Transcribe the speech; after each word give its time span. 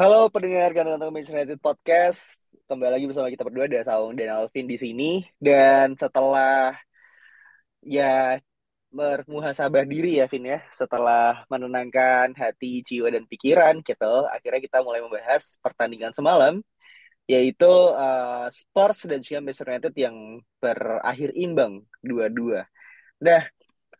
Halo 0.00 0.32
pendengar 0.32 0.72
Ganteng 0.72 1.12
Manchester 1.12 1.44
United 1.44 1.60
Podcast. 1.60 2.40
Kembali 2.64 2.88
lagi 2.96 3.04
bersama 3.04 3.28
kita 3.28 3.44
berdua 3.44 3.68
ada 3.68 3.84
Saung 3.84 4.16
dan 4.16 4.32
Alvin 4.32 4.64
di 4.64 4.80
sini. 4.80 5.20
Dan 5.36 5.92
setelah 5.92 6.72
ya 7.84 8.40
bermuhasabah 8.88 9.84
diri 9.84 10.16
ya 10.16 10.24
Vin 10.24 10.56
ya, 10.56 10.64
setelah 10.72 11.44
menenangkan 11.52 12.32
hati, 12.32 12.80
jiwa 12.80 13.12
dan 13.12 13.28
pikiran 13.28 13.84
gitu, 13.84 14.24
akhirnya 14.24 14.64
kita 14.64 14.80
mulai 14.80 15.04
membahas 15.04 15.60
pertandingan 15.60 16.16
semalam 16.16 16.64
yaitu 17.28 17.68
uh, 17.92 18.48
Spurs 18.48 19.04
dan 19.04 19.20
juga 19.20 19.44
Manchester 19.44 19.68
United 19.68 19.94
yang 20.00 20.40
berakhir 20.64 21.28
imbang 21.36 21.84
dua-dua. 22.00 22.64
Nah, 23.20 23.44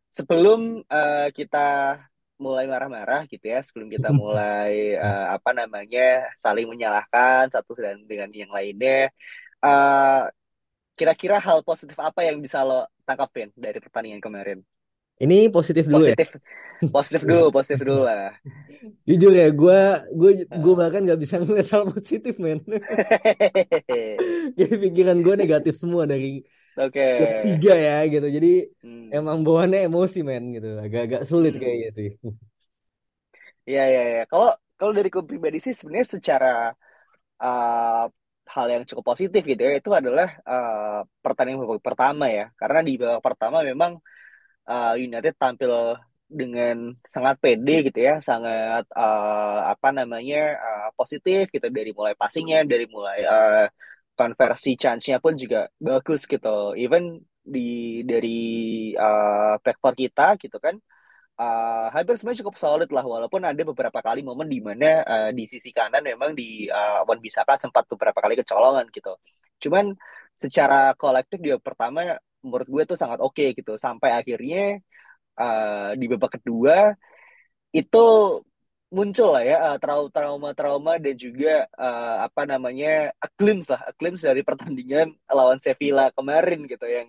sebelum 0.08 0.80
uh, 0.80 1.28
kita 1.28 2.00
mulai 2.40 2.64
marah-marah 2.64 3.28
gitu 3.28 3.44
ya, 3.44 3.60
sebelum 3.60 3.92
kita 3.92 4.08
mulai 4.16 4.96
uh, 4.96 5.36
apa 5.36 5.52
namanya 5.52 6.32
saling 6.40 6.64
menyalahkan 6.66 7.52
satu 7.52 7.76
dan 7.76 8.00
dengan 8.08 8.32
yang 8.32 8.50
lainnya, 8.50 9.12
uh, 9.60 10.26
kira-kira 10.96 11.36
hal 11.36 11.60
positif 11.60 11.94
apa 12.00 12.24
yang 12.24 12.40
bisa 12.40 12.64
lo 12.64 12.88
tangkapin 13.04 13.52
dari 13.52 13.78
pertandingan 13.78 14.24
kemarin? 14.24 14.58
Ini 15.20 15.52
positif 15.52 15.84
dulu 15.84 16.08
ya. 16.08 16.16
Positif, 16.16 16.28
positif 16.88 17.20
dulu, 17.28 17.52
positif 17.52 17.78
dulu 17.84 18.08
lah. 18.08 18.32
Jujur 19.08 19.32
ya, 19.36 19.52
gue 19.52 19.80
gue 20.16 20.30
gue 20.48 20.74
bahkan 20.76 21.04
nggak 21.04 21.20
bisa 21.20 21.36
ngeliat 21.36 21.68
hal 21.68 21.84
positif 21.92 22.40
men. 22.40 22.64
Jadi 24.58 24.74
pikiran 24.80 25.20
gue 25.20 25.34
negatif 25.36 25.76
semua 25.76 26.08
dari 26.08 26.40
Oke. 26.76 27.00
tiga 27.42 27.72
ya 27.86 27.92
gitu. 28.12 28.26
Jadi 28.36 28.48
Hmm. 28.82 29.10
emang 29.16 29.38
bawaannya 29.46 29.78
emosi 29.88 30.18
men 30.28 30.44
gitu. 30.56 30.68
Agak-agak 30.84 31.22
sulit 31.30 31.52
Hmm. 31.52 31.62
kayaknya 31.62 31.88
sih. 31.98 32.08
Iya, 33.68 33.80
iya, 33.90 34.00
iya. 34.10 34.20
Kalau 34.30 34.46
kalau 34.78 34.92
dari 34.96 35.08
gue 35.14 35.22
pribadi 35.30 35.58
sih 35.64 35.74
sebenarnya 35.78 36.08
secara 36.16 36.46
uh, 37.44 38.04
hal 38.54 38.66
yang 38.74 38.84
cukup 38.90 39.04
positif 39.12 39.42
gitu 39.50 39.62
ya, 39.68 39.72
itu 39.80 39.90
adalah 40.00 40.28
uh, 40.50 41.00
pertandingan 41.24 41.60
babak 41.64 41.82
pertama 41.88 42.24
ya. 42.38 42.44
Karena 42.60 42.78
di 42.88 42.92
babak 43.00 43.22
pertama 43.26 43.58
memang 43.70 43.92
uh, 44.70 44.92
United 45.06 45.34
tampil 45.42 45.72
dengan 46.40 46.76
sangat 47.14 47.36
pede 47.42 47.72
gitu 47.90 47.98
ya, 48.08 48.14
sangat 48.28 48.84
uh, 48.94 49.58
apa 49.72 49.88
namanya 49.98 50.36
uh, 50.66 50.88
positif 50.98 51.42
gitu 51.54 51.66
dari 51.78 51.90
mulai 51.98 52.14
passingnya, 52.20 52.58
dari 52.72 52.86
mulai 52.94 53.18
uh, 53.26 53.66
konversi 54.20 54.70
chance-nya 54.82 55.16
pun 55.24 55.34
juga 55.42 55.60
bagus 55.80 56.28
gitu. 56.28 56.76
Even 56.76 57.16
di 57.40 58.00
dari 58.04 58.38
uh, 58.92 59.56
kita 59.96 60.36
gitu 60.36 60.56
kan 60.60 60.76
uh, 61.40 61.86
hampir 61.94 62.14
sebenarnya 62.20 62.40
cukup 62.44 62.56
solid 62.60 62.90
lah 62.92 63.04
walaupun 63.12 63.42
ada 63.48 63.62
beberapa 63.64 63.98
kali 64.04 64.20
momen 64.20 64.48
di 64.54 64.60
mana 64.60 65.02
uh, 65.12 65.30
di 65.32 65.44
sisi 65.48 65.72
kanan 65.72 66.04
memang 66.04 66.36
di 66.36 66.68
uh, 66.68 67.00
Wan 67.08 67.18
Bisaka 67.24 67.56
sempat 67.56 67.88
beberapa 67.88 68.18
kali 68.20 68.36
kecolongan 68.40 68.86
gitu. 68.92 69.16
Cuman 69.64 69.96
secara 70.36 70.92
kolektif 70.96 71.38
dia 71.40 71.56
pertama 71.56 72.16
menurut 72.44 72.68
gue 72.68 72.82
tuh 72.92 72.98
sangat 73.00 73.20
oke 73.20 73.44
gitu 73.56 73.76
sampai 73.76 74.16
akhirnya 74.16 74.80
uh, 75.40 75.92
di 75.96 76.04
babak 76.08 76.40
kedua 76.40 76.96
itu 77.70 78.04
muncul 78.90 79.28
lah 79.34 79.42
ya 79.46 79.56
trau- 79.82 80.10
trauma-trauma 80.10 80.98
dan 80.98 81.14
juga 81.14 81.66
uh, 81.78 82.26
apa 82.26 82.42
namanya 82.42 83.14
a 83.22 83.28
glimpse 83.38 83.70
lah 83.70 83.80
a 83.86 83.92
dari 83.94 84.42
pertandingan 84.42 85.14
lawan 85.30 85.58
Sevilla 85.62 86.10
kemarin 86.10 86.66
gitu 86.66 86.86
yang 86.90 87.08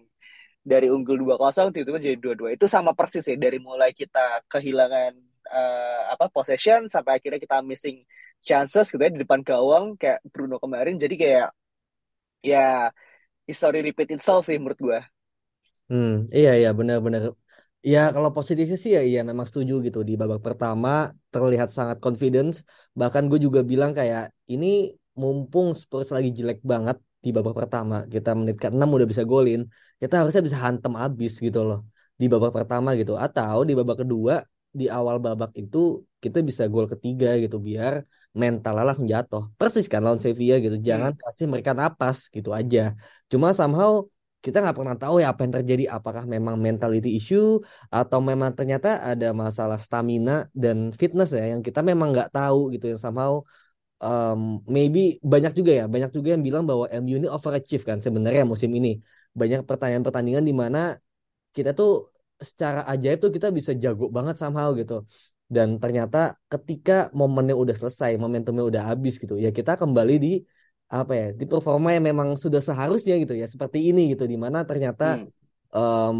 dari 0.62 0.88
unggul 0.94 1.18
2-0 1.18 1.74
tiba-tiba 1.74 2.00
jadi 2.02 2.18
2-2 2.22 2.50
itu 2.54 2.66
sama 2.70 2.94
persis 2.94 3.26
ya 3.26 3.38
dari 3.38 3.58
mulai 3.58 3.92
kita 3.98 4.46
kehilangan 4.50 5.14
uh, 5.50 6.02
apa 6.14 6.30
possession 6.30 6.86
sampai 6.90 7.18
akhirnya 7.18 7.42
kita 7.42 7.58
missing 7.66 8.06
chances 8.46 8.90
gitu 8.94 9.02
ya 9.02 9.10
di 9.14 9.22
depan 9.26 9.42
gawang 9.42 9.98
kayak 9.98 10.22
Bruno 10.30 10.58
kemarin. 10.62 10.98
Jadi 11.02 11.16
kayak 11.18 11.50
ya 12.46 12.92
history 13.50 13.80
repeat 13.86 14.10
itself 14.18 14.46
sih 14.50 14.58
menurut 14.62 14.80
gue 14.82 15.00
Hmm, 15.90 16.10
iya 16.38 16.50
iya 16.60 16.70
benar-benar. 16.80 17.22
Ya 17.82 18.00
kalau 18.14 18.30
positifnya 18.38 18.78
sih 18.84 18.92
ya 18.98 19.02
iya 19.10 19.20
memang 19.30 19.46
setuju 19.50 19.74
gitu 19.86 20.00
di 20.10 20.14
babak 20.22 20.42
pertama 20.48 20.90
terlihat 21.34 21.70
sangat 21.78 21.98
confidence. 22.06 22.56
Bahkan 23.00 23.24
gue 23.30 23.40
juga 23.46 23.60
bilang 23.72 23.92
kayak 23.98 24.30
ini 24.54 24.94
mumpung 25.22 25.68
Spurs 25.82 26.10
lagi 26.16 26.30
jelek 26.38 26.60
banget 26.72 26.98
di 27.26 27.30
babak 27.36 27.54
pertama 27.60 27.96
kita 28.14 28.30
menit 28.38 28.58
ke-6 28.62 28.90
udah 28.96 29.08
bisa 29.12 29.24
golin, 29.32 29.62
kita 30.02 30.14
harusnya 30.22 30.42
bisa 30.48 30.60
hantem 30.66 30.94
abis 31.06 31.32
gitu 31.46 31.60
loh 31.68 31.80
di 32.22 32.26
babak 32.30 32.52
pertama 32.58 32.90
gitu. 33.00 33.18
Atau 33.18 33.58
di 33.70 33.74
babak 33.74 33.98
kedua 34.06 34.46
di 34.80 34.86
awal 34.86 35.18
babak 35.26 35.50
itu 35.58 36.06
kita 36.24 36.38
bisa 36.50 36.64
gol 36.70 36.86
ketiga 36.94 37.34
gitu 37.44 37.58
biar 37.58 38.06
mental 38.42 38.74
langsung 38.78 39.10
jatuh. 39.10 39.42
Persis 39.58 39.86
kan 39.90 40.06
lawan 40.06 40.22
Sevilla 40.22 40.56
gitu. 40.62 40.78
Jangan 40.90 41.12
kasih 41.18 41.46
mereka 41.50 41.72
napas 41.74 42.30
gitu 42.30 42.54
aja. 42.54 42.94
Cuma 43.32 43.48
somehow 43.58 44.06
kita 44.44 44.58
nggak 44.62 44.76
pernah 44.78 44.98
tahu 44.98 45.16
ya 45.22 45.28
apa 45.32 45.42
yang 45.46 45.54
terjadi. 45.62 45.84
Apakah 45.98 46.24
memang 46.34 46.56
mentality 46.58 47.10
issue 47.20 47.62
atau 47.94 48.20
memang 48.30 48.50
ternyata 48.58 48.88
ada 49.12 49.28
masalah 49.44 49.78
stamina 49.86 50.50
dan 50.64 50.78
fitness 51.00 51.30
ya 51.38 51.54
yang 51.54 51.62
kita 51.68 51.80
memang 51.90 52.08
nggak 52.14 52.30
tahu 52.34 52.74
gitu 52.74 52.86
yang 52.92 53.02
somehow 53.06 53.32
um, 54.02 54.66
maybe 54.76 55.00
banyak 55.22 55.54
juga 55.60 55.72
ya 55.80 55.86
banyak 55.94 56.12
juga 56.18 56.28
yang 56.34 56.44
bilang 56.48 56.64
bahwa 56.70 56.86
MU 56.90 57.16
ini 57.22 57.28
overachieve 57.30 57.84
kan 57.90 57.98
sebenarnya 58.06 58.44
musim 58.52 58.72
ini. 58.74 58.90
Banyak 59.40 59.60
pertandingan-pertandingan 59.70 60.44
di 60.50 60.54
mana 60.62 60.80
kita 61.56 61.70
tuh 61.80 62.12
secara 62.50 62.80
ajaib 62.92 63.18
tuh 63.24 63.32
kita 63.36 63.48
bisa 63.58 63.72
jago 63.84 64.10
banget 64.18 64.36
somehow 64.42 64.70
gitu. 64.74 65.06
Dan 65.52 65.78
ternyata 65.84 66.18
ketika 66.50 67.12
momennya 67.20 67.54
udah 67.54 67.76
selesai 67.76 68.16
momentumnya 68.24 68.64
udah 68.72 68.84
habis 68.90 69.14
gitu 69.22 69.36
ya 69.36 69.52
kita 69.52 69.76
kembali 69.76 70.14
di 70.26 70.32
apa 70.98 71.12
ya 71.22 71.26
di 71.40 71.46
performa 71.52 71.88
yang 71.96 72.06
memang 72.10 72.30
sudah 72.44 72.62
seharusnya 72.68 73.14
gitu 73.24 73.34
ya 73.42 73.46
seperti 73.54 73.80
ini 73.90 74.02
gitu 74.12 74.24
di 74.32 74.38
mana 74.44 74.60
ternyata 74.70 75.04
Hmm. 75.04 75.32
em, 75.76 76.18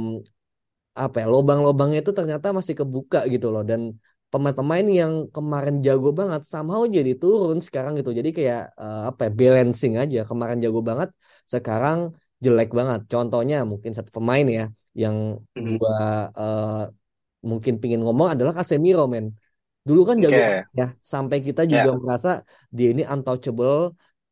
apa 1.04 1.16
ya 1.24 1.26
lobang-lobangnya 1.34 1.98
itu 2.04 2.12
ternyata 2.20 2.48
masih 2.58 2.76
kebuka 2.80 3.18
gitu 3.34 3.48
loh 3.54 3.64
dan 3.70 3.82
pemain-pemain 4.32 4.86
yang 5.00 5.14
kemarin 5.36 5.76
jago 5.86 6.10
banget 6.20 6.42
somehow 6.54 6.82
jadi 6.98 7.12
turun 7.22 7.58
sekarang 7.68 7.94
gitu 8.00 8.12
jadi 8.20 8.30
kayak 8.38 8.62
eh, 8.82 9.00
apa 9.10 9.22
ya 9.28 9.32
balancing 9.40 9.94
aja 10.02 10.18
kemarin 10.30 10.58
jago 10.64 10.80
banget 10.90 11.10
sekarang 11.54 12.00
jelek 12.44 12.70
banget 12.80 13.00
contohnya 13.14 13.56
mungkin 13.72 13.92
satu 13.98 14.12
pemain 14.18 14.46
ya 14.58 14.64
yang 15.02 15.16
Mhm. 15.56 15.78
gua 15.80 15.94
eh, 16.40 16.68
mungkin 17.52 17.74
pingin 17.82 18.02
ngomong 18.06 18.28
adalah 18.34 18.54
Casemiro 18.58 19.02
men 19.14 19.26
dulu 19.88 20.02
kan 20.10 20.18
jago 20.24 20.40
banget 20.50 20.66
ya 20.80 20.86
sampai 21.14 21.38
kita 21.48 21.62
juga 21.74 21.90
Ya. 21.90 22.02
merasa 22.04 22.30
dia 22.78 22.88
ini 22.94 23.02
untouchable 23.14 23.76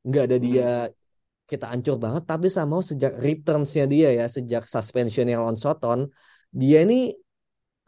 nggak 0.07 0.23
ada 0.27 0.37
dia 0.45 0.63
Mhm. 0.65 0.93
kita 1.49 1.65
hancur 1.71 1.95
banget 2.03 2.23
tapi 2.31 2.47
sama 2.57 2.75
sejak 2.89 3.13
returns-nya 3.25 3.83
dia 3.93 4.07
ya 4.19 4.25
sejak 4.35 4.63
suspensionnya 4.73 5.35
lawan 5.41 5.57
Soton 5.63 5.99
dia 6.61 6.77
ini 6.85 6.95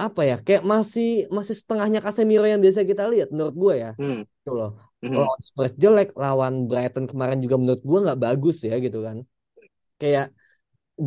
apa 0.06 0.22
ya 0.30 0.36
kayak 0.46 0.64
masih 0.74 1.08
masih 1.38 1.56
setengahnya 1.62 2.00
Casemiro 2.06 2.46
yang 2.52 2.62
biasa 2.66 2.82
kita 2.92 3.04
lihat 3.14 3.28
menurut 3.34 3.56
gue 3.64 3.74
ya 3.84 3.90
Hmm. 3.98 4.24
gitu 4.42 4.52
loh 4.58 4.70
Mhm. 5.02 5.16
lawan 5.18 5.40
Spurs 5.48 5.74
jelek 5.84 6.08
lawan 6.24 6.54
Brighton 6.70 7.06
kemarin 7.12 7.38
juga 7.44 7.56
menurut 7.62 7.82
gue 7.90 8.00
nggak 8.06 8.20
bagus 8.26 8.56
ya 8.70 8.74
gitu 8.86 8.98
kan 9.08 9.18
kayak 10.02 10.26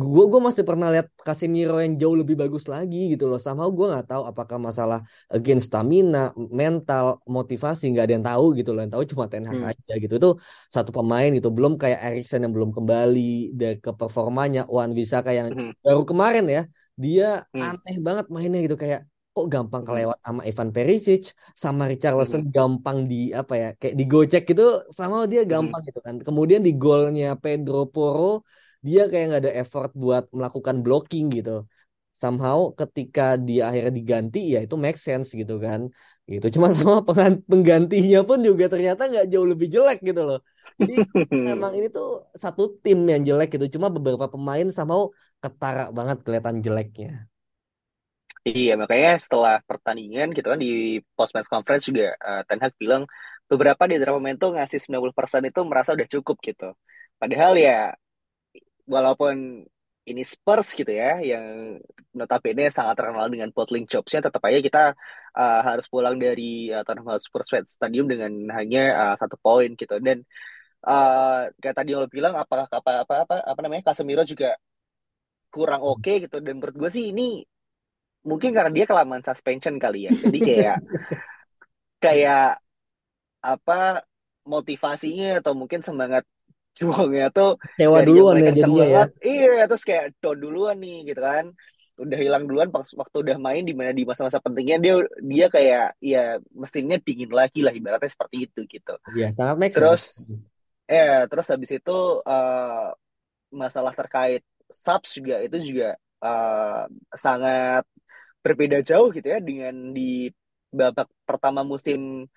gue 0.01 0.23
gue 0.31 0.39
masih 0.47 0.63
pernah 0.69 0.87
lihat 0.93 1.07
Casemiro 1.27 1.75
yang 1.83 1.93
jauh 2.01 2.15
lebih 2.21 2.35
bagus 2.41 2.63
lagi 2.73 2.97
gitu 3.11 3.23
loh 3.31 3.39
sama 3.47 3.63
gue 3.75 3.85
nggak 3.91 4.05
tahu 4.11 4.23
apakah 4.31 4.57
masalah 4.67 4.99
again 5.35 5.59
stamina 5.67 6.17
mental 6.61 7.05
motivasi 7.35 7.83
nggak 7.91 8.03
ada 8.05 8.13
yang 8.17 8.25
tahu 8.29 8.45
gitu 8.59 8.69
loh 8.73 8.79
yang 8.83 8.93
tahu 8.95 9.03
cuma 9.11 9.25
Ten 9.31 9.43
Hag 9.49 9.59
Hmm. 9.59 9.69
aja 9.71 9.91
gitu 10.03 10.13
itu 10.19 10.29
satu 10.75 10.91
pemain 10.97 11.31
itu 11.37 11.47
belum 11.55 11.73
kayak 11.81 11.99
Erikson 12.05 12.39
yang 12.43 12.53
belum 12.57 12.71
kembali 12.77 13.19
dari 13.59 13.75
ke 13.85 13.91
performanya 13.99 14.59
Wan 14.75 14.91
Bisaka 14.97 15.31
yang 15.39 15.47
Mhm. 15.49 15.71
baru 15.85 16.01
kemarin 16.09 16.43
ya 16.55 16.61
dia 17.03 17.23
Hmm. 17.53 17.61
aneh 17.63 17.95
banget 18.07 18.25
mainnya 18.33 18.59
gitu 18.65 18.75
kayak 18.83 18.99
kok 19.35 19.45
gampang 19.53 19.83
Mhm. 19.87 19.87
kelewat 19.87 20.17
sama 20.25 20.41
Ivan 20.49 20.69
Perisic 20.75 21.21
sama 21.63 21.83
Richarlison 21.91 22.41
Mhm. 22.41 22.51
gampang 22.55 22.97
di 23.11 23.15
apa 23.39 23.53
ya 23.61 23.67
kayak 23.79 23.95
digocek 23.99 24.41
gitu 24.49 24.63
sama 24.99 25.17
dia 25.31 25.41
Mhm. 25.49 25.51
gampang 25.51 25.81
gitu 25.87 25.99
kan 26.07 26.15
kemudian 26.27 26.61
di 26.67 26.71
golnya 26.83 27.25
Pedro 27.43 27.87
Porro 27.93 28.43
dia 28.85 29.01
kayak 29.11 29.25
nggak 29.29 29.41
ada 29.43 29.53
effort 29.61 29.91
buat 30.03 30.23
melakukan 30.37 30.75
blocking 30.85 31.25
gitu. 31.37 31.51
Somehow 32.21 32.71
ketika 32.79 33.35
dia 33.47 33.61
akhirnya 33.69 33.93
diganti 33.99 34.39
ya 34.55 34.59
itu 34.65 34.75
make 34.83 34.99
sense 35.07 35.29
gitu 35.39 35.55
kan. 35.65 35.81
Gitu. 36.33 36.45
Cuma 36.55 36.67
sama 36.77 37.01
penggantinya 37.49 38.19
pun 38.29 38.39
juga 38.47 38.65
ternyata 38.73 39.01
nggak 39.11 39.25
jauh 39.31 39.47
lebih 39.51 39.67
jelek 39.73 39.99
gitu 40.09 40.21
loh. 40.29 40.39
Jadi 40.79 40.95
emang 41.53 41.73
ini 41.77 41.87
tuh 41.97 42.07
satu 42.43 42.61
tim 42.83 42.99
yang 43.11 43.21
jelek 43.27 43.49
gitu. 43.55 43.65
Cuma 43.75 43.87
beberapa 43.95 44.25
pemain 44.33 44.67
somehow 44.77 45.01
ketara 45.43 45.89
banget 45.97 46.17
kelihatan 46.25 46.57
jeleknya. 46.65 47.27
Iya, 48.45 48.77
makanya 48.77 49.17
setelah 49.17 49.53
pertandingan 49.65 50.29
gitu 50.37 50.47
kan 50.53 50.61
di 50.61 51.01
post 51.17 51.33
match 51.33 51.49
conference 51.49 51.89
juga 51.89 52.13
uh, 52.21 52.41
Ten 52.45 52.61
Hag 52.61 52.77
bilang 52.77 53.09
beberapa 53.49 53.81
di 53.89 53.97
beberapa 53.97 54.21
pemain 54.21 54.37
tuh 54.37 54.53
ngasih 54.53 54.79
90% 54.85 55.41
itu 55.49 55.59
merasa 55.65 55.89
udah 55.97 56.07
cukup 56.13 56.37
gitu. 56.45 56.65
Padahal 57.17 57.53
ya 57.57 57.97
walaupun 58.85 59.65
ini 60.05 60.21
Spurs 60.21 60.77
gitu 60.77 60.93
ya 60.93 61.17
yang 61.17 61.77
notabene 62.13 62.69
sangat 62.69 62.93
terkenal 63.01 63.25
dengan 63.25 63.49
bottling 63.49 63.89
jobsnya 63.89 64.29
tetap 64.29 64.41
aja 64.45 64.61
kita 64.61 64.83
uh, 65.33 65.61
harus 65.65 65.89
pulang 65.89 66.21
dari 66.21 66.69
uh, 66.69 66.85
Tottenham 66.85 67.09
Hotspur 67.09 67.41
Stadium 67.45 68.05
dengan 68.05 68.31
hanya 68.53 68.83
uh, 68.93 69.15
satu 69.17 69.35
poin 69.41 69.73
gitu. 69.73 69.97
Dan 69.97 70.21
uh, 70.85 71.49
kayak 71.57 71.75
tadi 71.75 71.97
lo 71.97 72.05
bilang 72.05 72.37
apakah 72.37 72.69
apa 72.69 72.91
apa 73.01 73.13
apa 73.25 73.35
apa 73.41 73.59
namanya 73.65 73.91
Casemiro 73.91 74.21
juga 74.21 74.53
kurang 75.49 75.81
oke 75.81 76.05
okay, 76.05 76.15
gitu. 76.29 76.37
Dan 76.37 76.61
menurut 76.61 76.77
gue 76.77 76.89
sih 76.93 77.09
ini 77.09 77.41
mungkin 78.29 78.53
karena 78.53 78.71
dia 78.73 78.85
kelamaan 78.85 79.25
suspension 79.25 79.75
kali 79.81 80.05
ya. 80.05 80.13
Jadi 80.13 80.37
kayak 80.37 80.77
kayak 82.05 82.61
apa 83.41 84.05
motivasinya 84.45 85.41
atau 85.41 85.57
mungkin 85.57 85.81
semangat 85.81 86.29
juangnya 86.75 87.31
tuh 87.31 87.55
Sewa 87.79 88.03
duluan 88.03 88.43
ya 88.43 88.51
jadinya 88.51 88.85
ya. 88.85 89.03
Iya, 89.23 89.63
terus 89.71 89.83
kayak 89.87 90.19
down 90.19 90.37
duluan 90.37 90.77
nih 90.79 91.11
gitu 91.11 91.21
kan. 91.23 91.45
Udah 91.95 92.19
hilang 92.19 92.43
duluan 92.43 92.67
waktu 92.75 93.17
udah 93.23 93.37
main 93.39 93.63
di 93.63 93.71
mana 93.71 93.95
di 93.95 94.03
masa-masa 94.03 94.43
pentingnya 94.43 94.77
dia 94.83 94.95
dia 95.23 95.47
kayak 95.47 95.95
ya 96.03 96.35
mesinnya 96.51 96.99
dingin 96.99 97.31
lagi 97.31 97.63
lah 97.63 97.71
ibaratnya 97.71 98.11
seperti 98.11 98.51
itu 98.51 98.67
gitu. 98.67 98.95
Iya, 99.15 99.31
sangat 99.31 99.55
make 99.55 99.71
Terus 99.71 100.35
eh 100.85 101.25
terus 101.31 101.47
habis 101.49 101.71
itu 101.73 101.97
uh, 102.21 102.93
masalah 103.49 103.95
terkait 103.95 104.43
subs 104.69 105.17
juga 105.17 105.41
itu 105.41 105.73
juga 105.73 105.97
uh, 106.21 106.85
sangat 107.15 107.87
berbeda 108.45 108.85
jauh 108.85 109.09
gitu 109.09 109.25
ya 109.25 109.41
dengan 109.41 109.95
di 109.95 110.29
babak 110.69 111.09
pertama 111.25 111.65
musim 111.65 112.29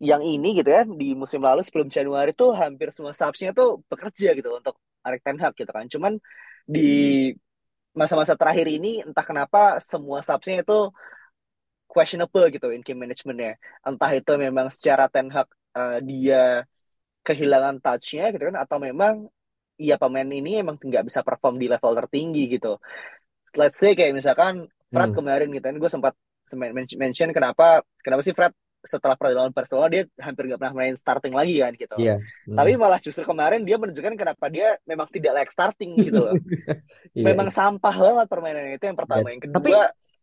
yang 0.00 0.24
ini 0.24 0.56
gitu 0.56 0.72
ya 0.72 0.82
di 0.88 1.12
musim 1.12 1.44
lalu 1.44 1.60
sebelum 1.60 1.92
Januari 1.92 2.32
tuh 2.32 2.56
hampir 2.56 2.88
semua 2.88 3.12
subsnya 3.12 3.52
tuh 3.52 3.84
bekerja 3.84 4.32
gitu 4.32 4.56
untuk 4.56 4.80
Erik 5.04 5.20
Ten 5.20 5.36
Hag 5.36 5.52
gitu 5.52 5.68
kan. 5.68 5.84
Cuman 5.92 6.16
di 6.64 7.30
masa-masa 7.92 8.32
terakhir 8.32 8.64
ini 8.72 9.04
entah 9.04 9.24
kenapa 9.26 9.76
semua 9.84 10.24
subsnya 10.24 10.64
itu 10.64 10.88
questionable 11.84 12.48
gitu 12.48 12.72
in 12.72 12.80
game 12.80 13.04
managementnya. 13.04 13.60
Entah 13.84 14.10
itu 14.16 14.32
memang 14.40 14.72
secara 14.72 15.04
Ten 15.12 15.28
Hag 15.28 15.48
uh, 15.76 16.00
dia 16.00 16.64
kehilangan 17.20 17.84
touchnya 17.84 18.32
gitu 18.32 18.48
kan 18.48 18.56
atau 18.56 18.80
memang 18.80 19.28
ya 19.76 20.00
pemain 20.00 20.24
ini 20.24 20.64
emang 20.64 20.80
nggak 20.80 21.04
bisa 21.04 21.20
perform 21.20 21.60
di 21.60 21.68
level 21.68 21.92
tertinggi 21.92 22.56
gitu. 22.56 22.80
Let's 23.52 23.76
say 23.76 23.92
kayak 23.92 24.16
misalkan 24.16 24.64
Fred 24.88 25.12
hmm. 25.12 25.18
kemarin 25.18 25.48
gitu 25.52 25.64
kan 25.68 25.76
gue 25.76 25.90
sempat 25.90 26.14
mention 26.98 27.30
kenapa 27.30 27.84
kenapa 28.02 28.24
sih 28.24 28.34
Fred 28.34 28.50
setelah 28.80 29.16
perjalanan 29.16 29.52
Barcelona 29.52 29.88
dia 29.92 30.02
hampir 30.20 30.48
nggak 30.48 30.60
pernah 30.60 30.74
main 30.76 30.94
starting 30.96 31.34
lagi 31.36 31.60
kan 31.60 31.72
gitu. 31.76 31.96
Iya. 32.00 32.16
Hmm. 32.48 32.56
Tapi 32.56 32.70
malah 32.80 33.00
justru 33.00 33.22
kemarin 33.28 33.60
dia 33.62 33.76
menunjukkan 33.76 34.14
kenapa 34.16 34.44
dia 34.48 34.80
memang 34.88 35.08
tidak 35.12 35.32
like 35.36 35.52
starting 35.52 35.96
gitu 36.00 36.20
loh. 36.20 36.34
iya. 37.16 37.24
Memang 37.32 37.52
sampah 37.52 37.94
banget 37.94 38.26
permainannya 38.26 38.76
itu 38.80 38.86
yang 38.88 38.98
pertama. 38.98 39.28
Ya. 39.28 39.32
Yang 39.36 39.42
kedua, 39.48 39.56
Tapi 39.60 39.70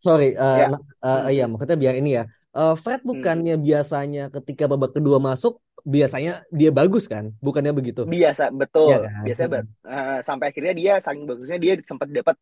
sorry, 0.02 0.30
uh, 0.34 0.58
ya. 0.58 0.68
Uh, 0.74 0.80
hmm. 1.06 1.26
iya 1.34 1.46
maksudnya 1.46 1.78
biar 1.78 1.96
ini 2.02 2.12
ya. 2.18 2.24
Uh, 2.58 2.74
Fred 2.74 3.06
hmm. 3.06 3.10
bukannya 3.14 3.56
hmm. 3.62 3.64
biasanya 3.64 4.24
ketika 4.34 4.66
babak 4.66 4.98
kedua 4.98 5.22
masuk 5.22 5.62
biasanya 5.88 6.44
dia 6.52 6.74
bagus 6.74 7.08
kan, 7.08 7.32
bukannya 7.40 7.72
begitu? 7.72 8.04
Biasa, 8.04 8.52
betul. 8.52 8.92
Ya, 8.92 9.08
kan? 9.08 9.24
Biasa 9.24 9.42
hmm. 9.48 9.54
uh, 9.88 10.20
sampai 10.26 10.46
akhirnya 10.52 10.74
dia 10.74 10.94
saking 11.00 11.24
bagusnya 11.30 11.58
dia 11.62 11.74
sempat 11.86 12.10
dapat 12.12 12.36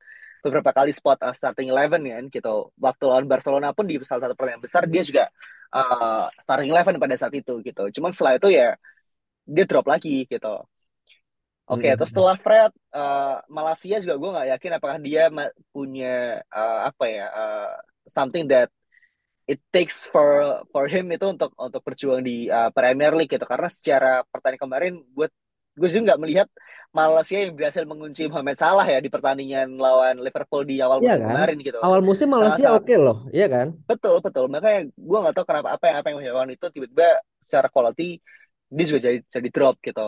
beberapa 0.46 0.70
kali 0.70 0.94
spot 0.94 1.26
uh, 1.26 1.34
starting 1.34 1.74
eleven 1.74 2.06
kan 2.06 2.24
gitu. 2.30 2.70
Waktu 2.78 3.04
lawan 3.10 3.26
Barcelona 3.26 3.74
pun 3.74 3.90
di 3.90 3.98
salah 4.06 4.30
satu 4.30 4.38
pertandingan 4.38 4.62
besar 4.62 4.86
dia 4.86 5.02
juga 5.02 5.26
uh, 5.74 6.28
starting 6.42 6.70
eleven 6.70 7.00
pada 7.00 7.16
saat 7.18 7.34
itu 7.34 7.62
gitu. 7.64 7.84
Cuman 7.96 8.12
setelah 8.12 8.38
itu 8.38 8.50
ya 8.52 8.76
dia 9.46 9.66
drop 9.66 9.86
lagi 9.86 10.26
gitu. 10.26 10.56
Oke, 11.66 11.82
okay, 11.82 11.90
hmm. 11.94 11.98
terus 11.98 12.14
setelah 12.14 12.38
Fred, 12.38 12.70
uh, 12.94 13.42
Malaysia 13.50 13.98
juga 13.98 14.16
gue 14.22 14.30
nggak 14.38 14.50
yakin 14.54 14.72
apakah 14.78 14.98
dia 15.02 15.24
punya 15.74 16.46
uh, 16.54 16.94
apa 16.94 17.06
ya 17.10 17.26
uh, 17.34 17.74
something 18.06 18.46
that 18.46 18.70
it 19.50 19.58
takes 19.74 20.06
for 20.10 20.62
for 20.70 20.86
him 20.86 21.10
itu 21.10 21.26
untuk 21.26 21.54
untuk 21.58 21.82
berjuang 21.82 22.22
di 22.22 22.50
uh, 22.54 22.70
Premier 22.70 23.18
League 23.18 23.34
gitu. 23.34 23.46
Karena 23.50 23.66
secara 23.66 24.22
pertandingan 24.30 24.62
kemarin, 24.62 24.94
gue 25.02 25.28
gue 25.74 25.88
juga 25.90 26.14
nggak 26.14 26.22
melihat 26.22 26.48
Malaysia 26.96 27.36
yang 27.36 27.52
berhasil 27.60 27.84
mengunci 27.84 28.24
Mohamed 28.32 28.56
Salah 28.56 28.88
ya 28.88 29.04
di 29.04 29.12
pertandingan 29.12 29.76
lawan 29.76 30.16
Liverpool 30.24 30.64
di 30.64 30.80
awal 30.80 31.04
iya 31.04 31.20
musim 31.20 31.28
kan? 31.28 31.32
kemarin 31.36 31.58
gitu. 31.60 31.78
Awal 31.84 32.00
musim 32.00 32.28
Malaysia 32.32 32.68
oke 32.72 32.88
okay 32.88 32.96
loh, 32.96 33.18
iya 33.36 33.48
kan? 33.52 33.76
Betul 33.84 34.24
betul. 34.24 34.48
Makanya 34.48 34.88
gue 34.96 35.18
nggak 35.20 35.36
tahu 35.36 35.44
kenapa 35.44 35.76
apa 35.76 35.84
yang 35.92 35.98
apa 36.00 36.08
yang 36.08 36.18
melakukan 36.24 36.52
itu 36.56 36.66
tiba-tiba 36.72 37.20
secara 37.44 37.68
quality 37.68 38.24
dia 38.72 38.86
juga 38.88 39.00
jadi 39.12 39.20
jadi 39.28 39.50
drop 39.52 39.76
gitu. 39.84 40.08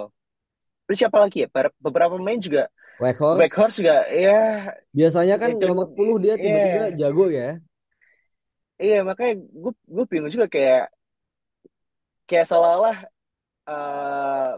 Terus 0.88 0.98
siapa 1.04 1.18
lagi 1.20 1.44
ya? 1.44 1.48
Beberapa 1.76 2.16
pemain 2.16 2.40
juga 2.40 2.72
Weghorst. 2.98 3.38
Weghorst 3.38 3.76
juga 3.84 4.08
ya. 4.10 4.74
Biasanya 4.90 5.36
kan 5.38 5.54
itu, 5.54 5.68
nomor 5.68 5.92
10 5.92 6.24
dia 6.24 6.34
tiba-tiba 6.40 6.84
yeah. 6.88 6.98
jago 6.98 7.26
ya. 7.30 7.50
Iya 8.80 9.00
makanya 9.04 9.34
gue 9.44 9.74
gue 9.76 10.06
bingung 10.08 10.32
juga 10.32 10.48
kayak 10.48 10.88
kayak 12.30 12.46
seolah-olah 12.48 12.98
uh, 13.68 14.56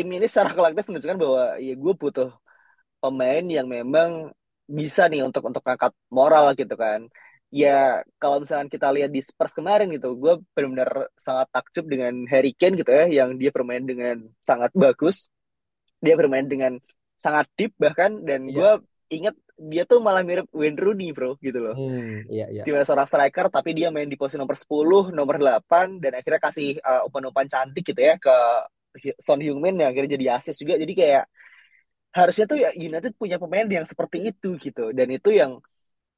tim 0.00 0.08
ini 0.16 0.24
secara 0.32 0.56
kolektif 0.56 0.88
menunjukkan 0.88 1.18
bahwa 1.20 1.44
ya 1.60 1.76
gue 1.76 1.92
butuh 1.92 2.32
pemain 3.04 3.44
yang 3.44 3.68
memang 3.68 4.32
bisa 4.64 5.04
nih 5.12 5.20
untuk 5.20 5.44
untuk 5.44 5.60
angkat 5.60 5.92
moral 6.08 6.56
gitu 6.56 6.72
kan 6.72 7.04
ya 7.52 8.00
kalau 8.16 8.40
misalnya 8.40 8.72
kita 8.72 8.88
lihat 8.88 9.12
di 9.12 9.20
Spurs 9.20 9.52
kemarin 9.60 9.92
gitu 9.92 10.16
gue 10.16 10.40
benar-benar 10.56 11.12
sangat 11.20 11.52
takjub 11.52 11.84
dengan 11.84 12.24
Harry 12.32 12.56
Kane 12.56 12.80
gitu 12.80 12.88
ya 12.88 13.12
yang 13.12 13.36
dia 13.36 13.52
bermain 13.52 13.84
dengan 13.84 14.24
sangat 14.40 14.72
bagus 14.72 15.28
dia 16.00 16.16
bermain 16.16 16.48
dengan 16.48 16.80
sangat 17.20 17.44
deep 17.60 17.76
bahkan 17.76 18.24
dan 18.24 18.48
yeah. 18.48 18.56
gue 18.56 18.70
inget 19.12 19.36
dia 19.60 19.84
tuh 19.84 20.00
malah 20.00 20.24
mirip 20.24 20.48
Wayne 20.56 20.80
Rooney 20.80 21.12
bro 21.12 21.36
gitu 21.44 21.60
loh 21.60 21.76
hmm, 21.76 22.32
iya, 22.32 22.48
iya. 22.48 22.62
Dia 22.64 22.80
seorang 22.86 23.04
striker 23.04 23.52
tapi 23.52 23.76
dia 23.76 23.92
main 23.92 24.08
di 24.08 24.16
posisi 24.16 24.40
nomor 24.40 24.56
10 24.56 25.12
nomor 25.12 25.36
8 25.36 26.00
dan 26.00 26.16
akhirnya 26.16 26.40
kasih 26.40 26.80
uh, 26.80 27.04
umpan-umpan 27.04 27.44
cantik 27.50 27.84
gitu 27.84 28.00
ya 28.00 28.16
ke 28.16 28.32
Son 29.22 29.40
Heung-min 29.40 29.78
yang 29.78 29.90
akhirnya 29.94 30.16
jadi 30.18 30.26
asis 30.40 30.56
juga. 30.60 30.78
Jadi 30.78 30.92
kayak 30.92 31.24
harusnya 32.10 32.44
tuh 32.50 32.58
ya 32.58 32.70
United 32.74 33.14
punya 33.14 33.38
pemain 33.38 33.66
yang 33.66 33.86
seperti 33.86 34.34
itu 34.34 34.58
gitu. 34.58 34.90
Dan 34.90 35.08
itu 35.14 35.30
yang 35.30 35.62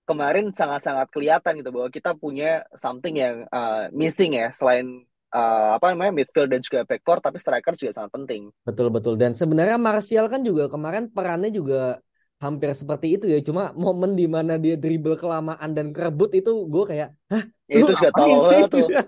kemarin 0.08 0.50
sangat-sangat 0.50 1.08
kelihatan 1.12 1.60
gitu 1.60 1.70
bahwa 1.70 1.88
kita 1.92 2.16
punya 2.16 2.64
something 2.74 3.14
yang 3.16 3.44
uh, 3.52 3.92
missing 3.92 4.34
ya. 4.34 4.50
Selain 4.56 5.04
uh, 5.32 5.76
apa 5.76 5.92
namanya 5.92 6.12
midfield 6.12 6.48
dan 6.52 6.60
juga 6.60 6.84
backcourt 6.88 7.22
tapi 7.24 7.38
striker 7.40 7.74
juga 7.76 7.92
sangat 7.96 8.10
penting. 8.12 8.52
Betul 8.64 8.88
betul. 8.92 9.14
Dan 9.16 9.32
sebenarnya 9.36 9.76
Martial 9.80 10.28
kan 10.28 10.40
juga 10.44 10.68
kemarin 10.68 11.08
perannya 11.12 11.52
juga 11.52 12.00
hampir 12.42 12.74
seperti 12.74 13.20
itu 13.20 13.26
ya. 13.30 13.38
Cuma 13.40 13.70
momen 13.72 14.18
di 14.18 14.26
mana 14.26 14.58
dia 14.58 14.74
dribble 14.74 15.14
kelamaan 15.14 15.70
dan 15.72 15.94
kerebut 15.94 16.34
itu 16.34 16.66
gue 16.66 16.84
kayak 16.88 17.08
hah 17.30 17.44
ya, 17.70 17.76
itu 17.80 17.92
juga 17.94 18.10
tolol 18.12 18.40
banget 18.48 18.70
tuh. 18.70 18.88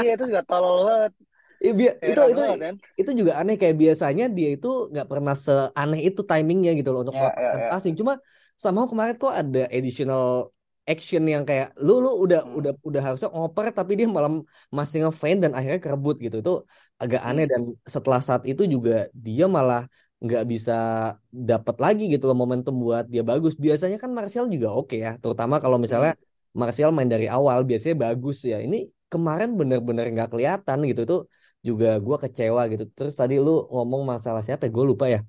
Iya 0.00 0.16
itu 0.16 0.24
juga 0.32 0.42
tolol 0.48 0.76
banget 0.88 1.12
Ya, 1.60 1.72
bi- 1.76 1.92
itu 1.92 2.20
itu 2.32 2.42
kan? 2.56 2.74
itu 2.96 3.10
juga 3.20 3.32
aneh 3.36 3.60
kayak 3.60 3.76
biasanya 3.76 4.32
dia 4.32 4.56
itu 4.56 4.88
nggak 4.88 5.04
pernah 5.04 5.36
seaneh 5.36 6.00
itu 6.08 6.24
timingnya 6.24 6.72
gitu 6.72 6.88
loh 6.88 7.04
untuk 7.04 7.12
yeah, 7.20 7.36
yeah, 7.36 7.52
yeah. 7.60 7.68
passing. 7.68 7.92
Cuma 7.92 8.16
sama 8.56 8.88
kemarin 8.88 9.14
kok 9.20 9.32
ada 9.32 9.68
additional 9.68 10.48
action 10.88 11.22
yang 11.28 11.44
kayak 11.44 11.76
lu 11.84 12.00
lu 12.00 12.16
udah 12.24 12.40
hmm. 12.48 12.58
udah 12.58 12.72
udah 12.80 13.02
harusnya 13.04 13.28
ngoper 13.28 13.76
tapi 13.76 13.92
dia 14.00 14.08
malam 14.08 14.40
masih 14.72 15.04
ngefaint 15.04 15.44
dan 15.44 15.52
akhirnya 15.52 15.80
kerebut 15.84 16.16
gitu. 16.24 16.40
Itu 16.40 16.52
agak 16.96 17.20
aneh 17.28 17.44
hmm. 17.44 17.52
dan 17.52 17.62
setelah 17.84 18.20
saat 18.24 18.42
itu 18.48 18.64
juga 18.64 19.12
dia 19.12 19.44
malah 19.44 19.84
nggak 20.20 20.44
bisa 20.52 20.72
dapat 21.28 21.76
lagi 21.80 22.04
gitu 22.12 22.24
loh 22.28 22.36
momentum 22.40 22.72
buat 22.80 23.04
dia 23.04 23.20
bagus. 23.20 23.52
Biasanya 23.56 24.00
kan 24.00 24.10
Martial 24.16 24.48
juga 24.48 24.72
oke 24.72 24.96
okay 24.96 24.98
ya, 25.04 25.10
terutama 25.20 25.60
kalau 25.60 25.76
misalnya 25.76 26.16
hmm. 26.16 26.56
Martial 26.56 26.90
main 26.96 27.08
dari 27.08 27.28
awal 27.28 27.68
biasanya 27.68 27.96
bagus 28.08 28.48
ya. 28.48 28.64
Ini 28.64 28.88
kemarin 29.12 29.58
bener-bener 29.58 30.06
nggak 30.14 30.28
kelihatan 30.32 30.78
gitu 30.88 31.02
tuh 31.04 31.20
juga 31.68 32.00
gue 32.06 32.16
kecewa 32.24 32.62
gitu. 32.72 32.84
Terus 32.96 33.14
tadi 33.20 33.34
lu 33.36 33.50
ngomong 33.72 34.02
masalah 34.12 34.42
siapa 34.46 34.66
ya? 34.66 34.70
Gue 34.76 34.84
lupa 34.90 35.06
ya. 35.14 35.20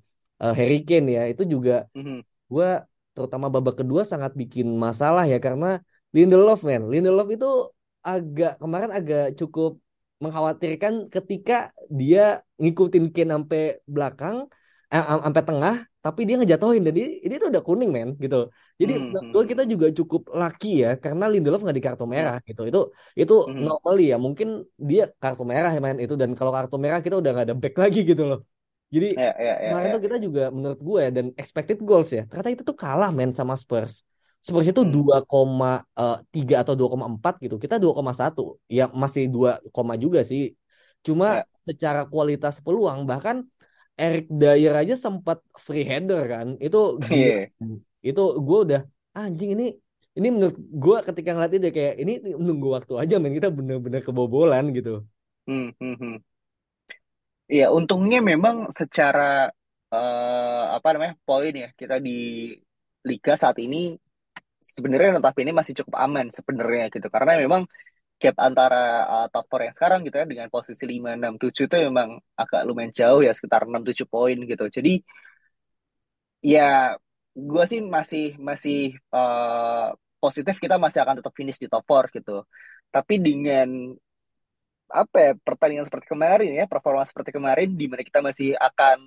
Uh, 0.42 0.52
Harry 0.58 0.82
Kane 0.88 1.08
ya. 1.18 1.22
Itu 1.32 1.42
juga 1.44 1.72
mm-hmm. 1.96 2.18
gue 2.52 2.68
terutama 3.12 3.46
babak 3.52 3.84
kedua 3.84 4.02
sangat 4.08 4.32
bikin 4.40 4.66
masalah 4.80 5.24
ya 5.28 5.38
karena 5.38 5.80
Lindelof 6.16 6.60
men. 6.64 6.88
Lindelof 6.92 7.28
itu 7.32 7.48
agak 8.02 8.58
kemarin 8.62 8.90
agak 8.90 9.36
cukup 9.38 9.78
mengkhawatirkan 10.22 11.10
ketika 11.10 11.74
dia 11.90 12.46
ngikutin 12.60 13.10
Kane 13.14 13.30
sampai 13.34 13.62
belakang 13.84 14.36
sampai 15.26 15.42
tengah 15.48 15.74
tapi 16.04 16.20
dia 16.28 16.34
ngejatuhin 16.38 16.82
dan 16.86 16.92
dia, 16.98 17.06
dia 17.30 17.36
tuh 17.42 17.48
udah 17.52 17.62
kuning 17.68 17.90
men 17.96 18.08
gitu 18.22 18.36
jadi 18.80 18.92
Hmm, 18.92 19.14
hmm, 19.20 19.32
gue 19.32 19.42
hmm. 19.42 19.52
kita 19.52 19.62
juga 19.72 19.86
cukup 19.98 20.22
lucky 20.40 20.68
ya 20.84 20.88
karena 21.04 21.24
Lindelof 21.32 21.60
nggak 21.64 21.76
di 21.78 21.84
kartu 21.86 22.04
Ya. 22.14 22.14
merah 22.14 22.36
gitu 22.48 22.60
itu 22.68 22.78
itu 23.20 23.34
Hmm. 23.46 23.66
normally 23.66 24.02
ya 24.12 24.16
mungkin 24.26 24.48
dia 24.90 25.02
kartu 25.22 25.42
merah 25.52 25.70
ya 25.74 25.80
main 25.84 25.98
itu 26.04 26.14
dan 26.20 26.30
kalau 26.38 26.52
kartu 26.56 26.76
merah 26.84 27.00
kita 27.04 27.14
udah 27.20 27.30
nggak 27.34 27.46
ada 27.48 27.56
back 27.62 27.74
lagi 27.82 27.98
gitu 28.10 28.22
loh 28.30 28.38
jadi 28.94 29.06
ya, 29.16 29.34
ya, 29.38 29.54
kemarin 29.64 29.88
ya. 29.88 29.94
tuh 29.94 30.00
kita 30.04 30.16
juga 30.26 30.40
menurut 30.56 30.80
gue 30.88 30.98
ya, 31.06 31.10
dan 31.16 31.26
expected 31.40 31.78
goals 31.88 32.08
ya 32.16 32.20
ternyata 32.28 32.50
itu 32.54 32.62
tuh 32.70 32.76
kalah 32.82 33.08
men 33.18 33.30
sama 33.38 33.54
Spurs 33.62 33.94
Spurs 34.42 34.66
itu 34.72 34.82
Hmm. 34.82 34.94
2,3 34.94 36.54
atau 36.66 36.74
2,4 36.74 37.32
gitu 37.44 37.54
kita 37.62 37.74
2,1 37.78 38.40
ya 38.76 38.82
masih 39.02 39.22
2, 39.34 39.50
koma 39.74 39.94
juga 40.04 40.20
sih 40.30 40.42
cuma 41.06 41.26
Ya. 41.26 41.44
secara 41.68 42.00
kualitas 42.10 42.54
peluang 42.64 43.06
bahkan 43.10 43.36
Eric 43.98 44.26
Dyer 44.32 44.74
aja 44.82 44.94
sempat 44.96 45.38
free 45.56 45.84
header 45.84 46.22
kan. 46.28 46.46
Itu 46.58 46.98
gila. 47.00 47.16
Iya. 47.16 47.36
itu 48.02 48.22
gue 48.42 48.58
udah 48.66 48.80
anjing 49.14 49.54
ini 49.54 49.64
ini 50.18 50.28
menurut 50.34 50.56
gue 50.58 50.96
ketika 51.08 51.30
ngeliat 51.32 51.52
itu 51.54 51.68
kayak 51.70 51.94
ini 52.02 52.12
nunggu 52.36 52.68
waktu 52.76 52.92
aja 53.02 53.14
men. 53.22 53.32
Kita 53.36 53.48
bener-bener 53.52 54.00
kebobolan 54.02 54.72
gitu. 54.76 55.04
Hmm, 55.46 55.70
hmm, 55.80 55.94
hmm. 56.00 56.14
Iya, 57.52 57.64
untungnya 57.76 58.18
memang 58.24 58.72
secara 58.72 59.52
eh, 59.92 60.62
apa 60.76 60.88
namanya 60.94 61.14
poin 61.26 61.52
ya 61.52 61.68
kita 61.80 62.00
di 62.00 62.10
liga 63.08 63.32
saat 63.36 63.58
ini 63.60 63.76
sebenarnya 64.62 65.18
notabene 65.18 65.50
masih 65.52 65.74
cukup 65.82 65.94
aman 66.04 66.26
sebenarnya 66.32 66.84
gitu. 66.94 67.06
Karena 67.12 67.32
memang 67.44 67.62
gap 68.22 68.36
antara 68.38 68.78
uh, 69.14 69.26
top 69.34 69.44
4 69.50 69.66
yang 69.66 69.76
sekarang 69.78 70.00
gitu 70.06 70.16
ya 70.20 70.26
dengan 70.30 70.48
posisi 70.54 70.84
5 70.86 71.18
6 71.18 71.42
7 71.42 71.66
itu 71.66 71.76
memang 71.90 72.08
agak 72.42 72.60
lumayan 72.68 72.92
jauh 72.94 73.20
ya 73.26 73.32
sekitar 73.34 73.66
6 73.66 73.82
7 73.90 74.06
poin 74.06 74.36
gitu. 74.50 74.64
Jadi 74.76 75.02
ya 76.42 76.94
gue 77.34 77.64
sih 77.70 77.80
masih 77.96 78.24
masih 78.38 78.94
uh, 79.10 79.90
positif 80.22 80.54
kita 80.62 80.76
masih 80.78 81.02
akan 81.02 81.18
tetap 81.18 81.34
finish 81.34 81.58
di 81.58 81.66
top 81.66 81.82
4 81.82 82.14
gitu. 82.18 82.46
Tapi 82.94 83.14
dengan 83.18 83.68
apa 84.92 85.16
ya 85.18 85.32
pertandingan 85.40 85.88
seperti 85.88 86.06
kemarin 86.12 86.50
ya 86.52 86.64
performa 86.68 87.02
seperti 87.08 87.32
kemarin 87.32 87.72
di 87.80 87.88
mana 87.88 88.04
kita 88.04 88.20
masih 88.20 88.52
akan 88.60 88.98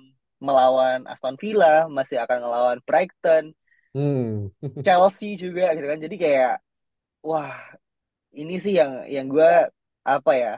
melawan 0.42 1.06
Aston 1.08 1.38
Villa, 1.40 1.88
masih 1.88 2.20
akan 2.20 2.38
melawan 2.44 2.78
Brighton, 2.84 3.56
hmm. 3.96 4.52
Chelsea 4.84 5.40
juga 5.40 5.72
gitu 5.72 5.86
kan. 5.88 5.98
Jadi 6.02 6.16
kayak 6.20 6.54
wah 7.24 7.56
ini 8.40 8.54
sih 8.64 8.74
yang 8.80 8.92
yang 9.14 9.26
gue 9.34 9.50
apa 10.14 10.32
ya 10.42 10.52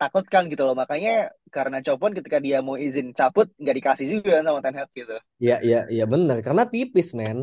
takutkan 0.00 0.42
gitu 0.52 0.62
loh. 0.66 0.74
Makanya 0.82 1.10
karena 1.56 1.78
Copon 1.86 2.12
ketika 2.18 2.38
dia 2.46 2.58
mau 2.66 2.76
izin 2.86 3.06
cabut 3.18 3.46
nggak 3.60 3.76
dikasih 3.78 4.06
juga 4.14 4.32
sama 4.46 4.60
Ten 4.64 4.76
Hag 4.78 4.90
gitu. 5.00 5.16
Iya 5.42 5.54
iya 5.66 5.76
iya 5.94 6.04
bener. 6.12 6.36
Karena 6.46 6.62
tipis 6.72 7.08
men. 7.18 7.38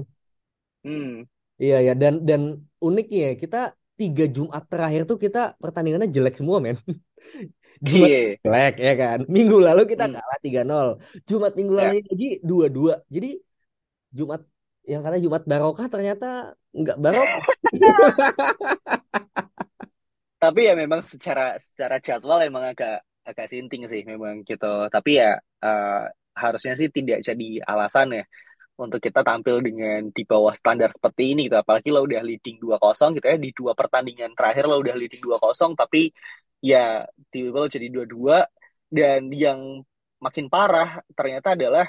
Hmm. 0.83 1.23
Iya 1.63 1.75
ya 1.87 1.91
dan 2.01 2.13
dan 2.29 2.41
uniknya 2.87 3.17
ya, 3.27 3.31
kita 3.43 3.57
tiga 3.99 4.23
Jumat 4.35 4.63
terakhir 4.71 5.01
tuh 5.09 5.17
kita 5.25 5.39
pertandingannya 5.63 6.09
jelek 6.15 6.33
semua 6.39 6.57
men. 6.65 6.75
Jumat 7.87 8.09
iya. 8.11 8.19
jelek 8.45 8.73
ya 8.87 8.91
kan? 9.01 9.19
Minggu 9.35 9.55
lalu 9.67 9.81
kita 9.91 10.03
Hmm. 10.05 10.15
kalah 10.15 10.39
3-0 10.45 10.87
Jumat 11.29 11.51
minggu 11.59 11.73
Ya. 11.75 11.79
lalu 11.79 11.93
lagi 12.09 12.27
2-2 12.49 12.93
jadi 13.15 13.27
Jumat 14.17 14.41
yang 14.91 15.01
karena 15.05 15.19
Jumat 15.25 15.43
barokah 15.51 15.87
ternyata 15.93 16.25
nggak 16.81 16.97
barokah 17.03 17.43
tapi 20.39 20.59
ya 20.67 20.73
memang 20.73 21.01
secara 21.03 21.59
secara 21.59 21.99
jadwal 21.99 22.39
emang 22.39 22.63
agak 22.71 23.03
agak 23.27 23.47
sinting 23.51 23.83
sih 23.91 24.01
memang 24.07 24.41
gitu. 24.47 24.87
Tapi 24.87 25.09
ya 25.19 25.37
eh, 25.39 26.03
harusnya 26.33 26.73
sih 26.79 26.87
tidak 26.89 27.19
jadi 27.27 27.47
alasan 27.67 28.07
ya 28.17 28.23
untuk 28.79 29.03
kita 29.03 29.21
tampil 29.27 29.59
dengan 29.59 30.07
di 30.15 30.23
bawah 30.23 30.55
standar 30.55 30.89
seperti 30.95 31.35
ini 31.35 31.51
gitu. 31.51 31.59
Apalagi 31.59 31.89
lo 31.91 32.01
udah 32.07 32.21
leading 32.23 32.57
2-0 32.63 33.11
gitu 33.19 33.25
ya 33.27 33.37
di 33.37 33.51
dua 33.51 33.71
pertandingan 33.75 34.31
terakhir 34.37 34.63
lo 34.71 34.79
udah 34.79 34.95
leading 34.95 35.21
2-0 35.21 35.75
tapi 35.75 36.09
ya 36.63 37.03
tiba-tiba 37.31 37.57
lo 37.59 37.67
jadi 37.71 37.87
2-2 37.91 38.47
dan 38.91 39.21
yang 39.31 39.59
makin 40.19 40.45
parah 40.51 40.99
ternyata 41.15 41.55
adalah 41.55 41.85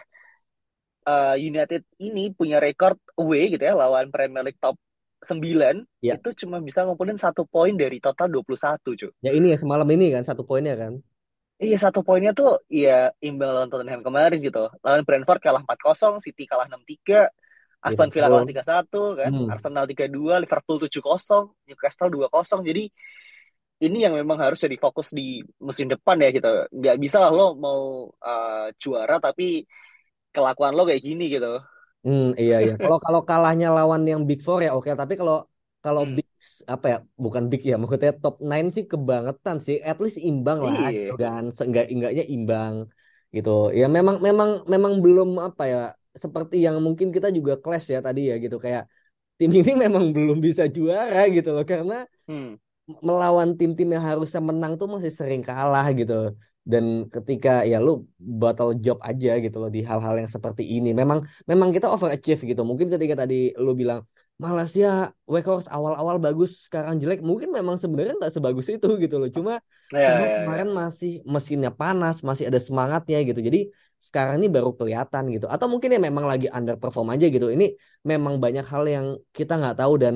eh, 1.09 1.35
United 1.50 1.83
ini 2.02 2.23
punya 2.38 2.57
record 2.62 2.99
away 3.21 3.42
gitu 3.52 3.62
ya 3.69 3.75
lawan 3.78 4.11
Premier 4.14 4.42
League 4.47 4.61
top 4.61 4.76
9 5.21 5.85
ya 6.00 6.17
itu 6.17 6.29
cuma 6.45 6.59
bisa 6.65 6.85
ngumpulin 6.85 7.21
satu 7.21 7.45
poin 7.45 7.77
dari 7.77 8.00
total 8.00 8.33
21 8.33 8.81
cuy. 8.83 9.11
ya 9.21 9.33
ini 9.37 9.53
ya 9.53 9.59
semalam 9.61 9.89
ini 9.93 10.12
kan 10.12 10.25
satu 10.25 10.43
poinnya 10.45 10.77
kan 10.77 11.00
Iya 11.61 11.77
satu 11.77 12.00
poinnya 12.00 12.33
tuh 12.33 12.57
ya 12.73 13.12
imbang 13.21 13.53
lawan 13.53 13.69
Tottenham 13.69 14.00
kemarin 14.00 14.41
gitu. 14.41 14.73
Lawan 14.81 15.05
Brentford 15.05 15.45
kalah 15.45 15.61
4-0, 15.61 16.17
City 16.25 16.49
kalah 16.49 16.65
6-3, 16.65 17.29
Aston 17.85 18.09
Villa 18.09 18.33
kalah 18.33 18.49
Liverpool 18.49 19.12
3-1 19.12 19.21
kan, 19.21 19.33
hmm. 19.37 19.49
Arsenal 19.53 19.85
3-2, 19.85 20.41
Liverpool 20.41 20.79
7-0, 20.89 21.69
Newcastle 21.69 22.09
2-0. 22.09 22.65
Jadi 22.65 22.85
ini 23.81 23.99
yang 24.05 24.17
memang 24.17 24.41
harus 24.41 24.57
jadi 24.57 24.77
fokus 24.81 25.12
di 25.12 25.45
musim 25.61 25.89
depan 25.89 26.17
ya 26.21 26.33
gitu. 26.33 26.49
Nggak 26.73 26.97
bisa 26.97 27.17
lah 27.21 27.33
lo 27.33 27.53
mau 27.57 28.09
uh, 28.09 28.73
juara 28.81 29.21
tapi 29.21 29.69
kelakuan 30.33 30.73
lo 30.73 30.89
kayak 30.89 31.05
gini 31.05 31.29
gitu. 31.29 31.61
Hmm, 32.04 32.23
iya 32.42 32.54
iya. 32.64 32.73
Kalau 32.83 32.97
kalau 33.04 33.21
kalahnya 33.28 33.66
lawan 33.76 34.02
yang 34.12 34.21
Big 34.28 34.40
Four 34.47 34.59
ya 34.66 34.71
oke, 34.76 34.90
tapi 35.02 35.14
kalau 35.21 35.35
kalau 35.85 36.02
Hmm. 36.02 36.16
big 36.16 36.28
apa 36.75 36.87
ya, 36.92 36.97
bukan 37.25 37.45
big 37.50 37.61
ya, 37.71 37.75
maksudnya 37.80 38.11
top 38.23 38.35
9 38.40 38.66
sih 38.76 38.85
kebangetan 38.92 39.57
sih. 39.66 39.76
At 39.88 39.97
least 40.02 40.19
imbang 40.28 40.59
lah 40.66 40.83
gitu 40.97 41.12
Iya. 41.12 41.21
kan. 41.23 41.42
Seenggak 41.57 41.85
enggaknya 41.92 42.23
imbang 42.35 42.75
gitu. 43.35 43.50
Ya 43.78 43.85
memang 43.97 44.16
memang 44.26 44.50
memang 44.73 44.92
belum 45.04 45.28
apa 45.47 45.62
ya, 45.73 45.78
seperti 46.25 46.54
yang 46.66 46.76
mungkin 46.87 47.09
kita 47.16 47.28
juga 47.38 47.52
clash 47.62 47.85
ya 47.95 47.99
tadi 48.07 48.21
ya 48.30 48.35
gitu 48.45 48.57
kayak 48.64 48.83
tim 49.38 49.50
ini 49.59 49.73
memang 49.85 50.04
belum 50.16 50.38
bisa 50.49 50.64
juara 50.76 51.19
gitu 51.37 51.49
loh 51.57 51.64
karena 51.73 51.95
Hmm. 52.28 52.54
Melawan 53.09 53.51
tim-tim 53.59 53.89
yang 53.95 54.05
harusnya 54.11 54.41
menang 54.51 54.73
tuh 54.81 54.89
masih 54.95 55.13
sering 55.19 55.43
kalah 55.49 55.87
gitu. 55.99 56.15
Dan 56.71 56.85
ketika 57.15 57.51
ya 57.71 57.77
lu 57.87 57.91
battle 58.41 58.73
job 58.85 58.99
aja 59.09 59.31
gitu 59.45 59.57
loh 59.63 59.71
di 59.77 59.81
hal-hal 59.91 60.15
yang 60.21 60.31
seperti 60.37 60.63
ini. 60.77 60.89
Memang 61.01 61.19
memang 61.51 61.69
kita 61.75 61.87
overachieve 61.95 62.41
gitu. 62.51 62.63
Mungkin 62.69 62.89
ketika 62.95 63.15
tadi 63.25 63.35
lu 63.65 63.73
bilang 63.81 64.01
malas 64.41 64.73
ya 64.73 65.13
Weghorst 65.33 65.69
awal-awal 65.69 66.17
bagus 66.25 66.51
sekarang 66.69 66.95
jelek. 67.03 67.21
Mungkin 67.21 67.49
memang 67.59 67.77
sebenarnya 67.83 68.15
nggak 68.21 68.33
sebagus 68.37 68.67
itu 68.75 68.89
gitu 69.03 69.15
loh. 69.21 69.29
Cuma 69.37 69.53
Ya, 69.91 69.99
karena 70.07 70.23
ya, 70.23 70.31
ya. 70.31 70.39
kemarin 70.47 70.69
masih 70.81 71.11
mesinnya 71.35 71.71
panas, 71.81 72.17
masih 72.29 72.45
ada 72.49 72.61
semangatnya 72.63 73.19
gitu. 73.29 73.41
Jadi 73.49 73.59
sekarang 74.07 74.35
ini 74.41 74.49
baru 74.49 74.71
kelihatan 74.79 75.25
gitu. 75.35 75.47
Atau 75.55 75.67
mungkin 75.73 75.91
ya 75.95 76.01
memang 76.09 76.25
lagi 76.31 76.47
underperform 76.49 77.09
aja 77.15 77.27
gitu. 77.35 77.47
Ini 77.51 77.65
memang 78.11 78.35
banyak 78.45 78.65
hal 78.73 78.85
yang 78.95 79.07
kita 79.37 79.53
nggak 79.61 79.77
tahu 79.81 79.93
dan 80.03 80.15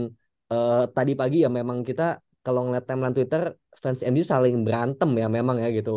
eh, 0.52 0.83
tadi 0.97 1.12
pagi 1.21 1.37
ya 1.45 1.49
memang 1.59 1.78
kita 1.88 2.02
kalau 2.44 2.60
ngeliat 2.64 2.84
timeline 2.88 3.14
Twitter 3.16 3.42
fans 3.82 4.00
MU 4.12 4.24
saling 4.32 4.54
berantem 4.66 5.10
ya 5.20 5.26
memang 5.36 5.56
ya 5.64 5.68
gitu. 5.78 5.92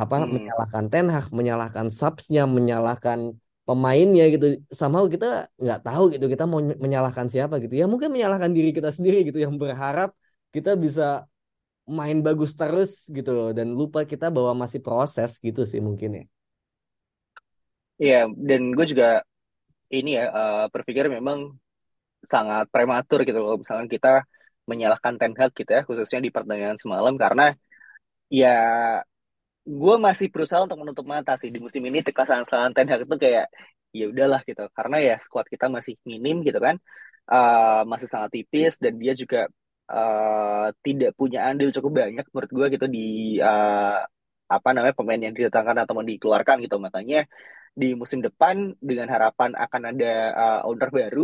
Apa 0.00 0.16
Hmm. 0.16 0.36
menyalahkan 0.36 0.84
Ten 0.92 1.06
Hag, 1.14 1.26
menyalahkan 1.38 1.86
subsnya, 2.00 2.42
menyalahkan 2.56 3.20
pemainnya 3.68 4.24
gitu. 4.34 4.46
Sama 4.80 4.98
kita 5.14 5.26
nggak 5.62 5.80
tahu 5.86 6.02
gitu 6.14 6.26
kita 6.32 6.44
mau 6.50 6.60
menyalahkan 6.84 7.26
siapa 7.34 7.54
gitu. 7.64 7.74
Ya 7.80 7.86
mungkin 7.92 8.10
menyalahkan 8.16 8.52
diri 8.56 8.70
kita 8.78 8.90
sendiri 8.96 9.16
gitu 9.28 9.38
yang 9.46 9.54
berharap 9.62 10.10
kita 10.54 10.70
bisa 10.84 11.02
main 11.98 12.18
bagus 12.26 12.52
terus 12.60 12.90
gitu 13.16 13.30
loh 13.36 13.48
dan 13.58 13.68
lupa 13.80 14.00
kita 14.12 14.26
bahwa 14.36 14.52
masih 14.64 14.80
proses 14.86 15.30
gitu 15.46 15.62
sih 15.72 15.80
mungkin 15.88 16.10
ya. 16.18 16.24
Iya, 18.02 18.16
dan 18.48 18.60
gue 18.76 18.86
juga 18.92 19.06
ini 19.96 20.10
ya 20.18 20.24
eh, 20.38 20.64
berpikir 20.74 21.04
memang 21.16 21.38
sangat 22.32 22.64
prematur 22.74 23.20
gitu 23.28 23.38
loh. 23.44 23.54
Misalnya 23.62 23.86
kita 23.96 24.10
menyalahkan 24.70 25.14
Ten 25.20 25.32
Hag 25.38 25.50
gitu 25.58 25.70
ya, 25.76 25.82
khususnya 25.88 26.18
di 26.26 26.30
pertandingan 26.34 26.78
semalam 26.82 27.14
karena 27.22 27.42
ya 28.30 28.48
gue 29.64 29.94
masih 30.06 30.26
berusaha 30.32 30.60
untuk 30.66 30.78
menutup 30.82 31.06
mata 31.08 31.32
sih 31.40 31.48
di 31.54 31.58
musim 31.64 31.82
ini 31.88 31.98
kesalahan 32.04 32.72
Ten 32.76 32.88
Hag 32.90 33.00
itu 33.08 33.16
kayak 33.24 33.44
ya 33.96 34.04
udahlah 34.12 34.40
gitu. 34.48 34.62
Karena 34.76 34.96
ya 35.08 35.14
squad 35.24 35.46
kita 35.52 35.66
masih 35.76 35.94
minim 36.10 36.36
gitu 36.48 36.60
kan 36.68 36.76
Eh, 37.24 37.80
masih 37.92 38.04
sangat 38.12 38.30
tipis 38.36 38.76
dan 38.84 39.00
dia 39.00 39.12
juga 39.16 39.48
eh, 39.92 40.66
tidak 40.84 41.10
punya 41.16 41.38
andil 41.48 41.72
cukup 41.76 41.92
banyak 42.04 42.24
menurut 42.32 42.52
gue 42.56 42.66
gitu 42.76 42.86
di 42.96 43.00
eh, 43.40 43.96
apa 44.54 44.68
namanya 44.76 44.92
pemain 44.98 45.16
yang 45.24 45.32
didatangkan 45.38 45.76
atau 45.88 45.94
dikeluarkan 46.04 46.56
gitu. 46.64 46.76
Makanya 46.86 47.16
di 47.80 47.86
musim 48.00 48.20
depan 48.26 48.76
dengan 48.88 49.08
harapan 49.14 49.50
akan 49.64 49.82
ada 49.96 50.06
eh, 50.40 50.58
owner 50.68 50.88
baru 50.98 51.22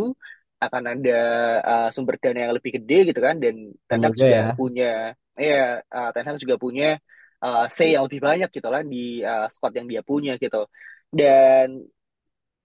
akan 0.61 0.83
ada 0.93 1.21
eh, 1.65 1.89
sumber 1.97 2.21
dana 2.21 2.49
yang 2.49 2.55
lebih 2.55 2.77
gede 2.77 3.13
gitu 3.13 3.21
kan 3.25 3.41
dan 3.41 3.73
Ten 3.89 4.01
Hag 4.05 4.15
juga 4.15 4.29
ya. 4.29 4.53
punya 4.53 4.93
ya 5.41 5.81
eh, 5.81 6.11
Ten 6.13 6.27
Hag 6.29 6.37
juga 6.37 6.57
punya 6.61 7.01
uh, 7.41 7.67
say 7.73 7.97
yang 7.97 8.05
lebih 8.07 8.21
banyak 8.21 8.51
gitu 8.53 8.69
lah 8.69 8.83
di 8.85 9.25
uh, 9.25 9.49
squad 9.49 9.73
yang 9.75 9.89
dia 9.89 10.03
punya 10.05 10.37
gitu. 10.37 10.69
Dan 11.11 11.89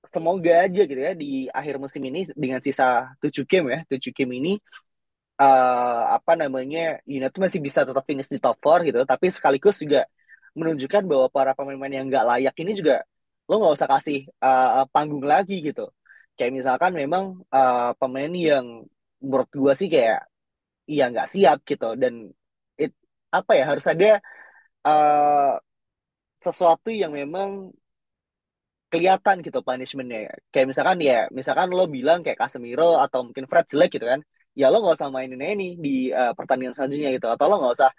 semoga 0.05 0.69
aja 0.69 0.81
gitu 0.85 1.01
ya 1.01 1.17
di 1.17 1.49
akhir 1.49 1.81
musim 1.81 2.03
ini 2.05 2.29
dengan 2.37 2.61
sisa 2.61 3.17
7 3.17 3.41
game 3.49 3.67
ya, 3.73 3.79
7 3.89 4.13
game 4.13 4.31
ini 4.37 4.53
uh, 5.41 6.13
apa 6.13 6.37
namanya 6.37 7.01
United 7.09 7.39
masih 7.41 7.59
bisa 7.63 7.81
tetap 7.87 8.05
finish 8.05 8.29
di 8.29 8.37
top 8.37 8.59
4 8.61 8.85
gitu, 8.85 8.99
tapi 9.07 9.33
sekaligus 9.33 9.81
juga 9.81 10.05
menunjukkan 10.53 11.03
bahwa 11.09 11.27
para 11.33 11.51
pemain-pemain 11.57 11.95
yang 11.99 12.07
nggak 12.07 12.25
layak 12.31 12.55
ini 12.61 12.71
juga 12.77 13.03
lo 13.49 13.61
nggak 13.61 13.75
usah 13.75 13.89
kasih 13.89 14.19
uh, 14.41 14.85
panggung 14.93 15.25
lagi 15.25 15.59
gitu 15.61 15.89
kayak 16.37 16.51
misalkan 16.59 16.91
memang 17.01 17.23
uh, 17.51 17.91
pemain 17.99 18.31
yang 18.31 18.83
menurut 19.23 19.49
gue 19.49 19.73
sih 19.79 19.89
kayak 19.91 20.27
iya 20.91 21.09
nggak 21.11 21.29
siap 21.33 21.57
gitu. 21.65 21.95
Dan 22.01 22.13
it, 22.77 22.91
apa 23.33 23.51
ya 23.57 23.63
harus 23.71 23.85
ada 23.87 24.21
uh, 24.85 25.53
sesuatu 26.45 26.89
yang 26.93 27.11
memang 27.15 27.73
kelihatan 28.91 29.41
gitu 29.45 29.59
punishmentnya. 29.65 30.31
Kayak 30.53 30.67
misalkan 30.71 30.97
ya 31.01 31.27
misalkan 31.33 31.67
lo 31.73 31.83
bilang 31.89 32.19
kayak 32.23 32.37
Casemiro 32.39 33.01
atau 33.01 33.19
mungkin 33.27 33.45
Fred 33.49 33.65
jelek 33.71 33.97
gitu 33.97 34.05
kan 34.07 34.21
ya 34.55 34.71
lo 34.71 34.79
nggak 34.79 34.95
usah 34.95 35.11
mainin 35.11 35.41
ini 35.41 35.75
di 35.75 36.09
uh, 36.13 36.31
pertandingan 36.37 36.73
selanjutnya 36.77 37.09
gitu. 37.17 37.27
Atau 37.27 37.45
lo 37.51 37.55
nggak 37.59 37.75
usah 37.79 37.91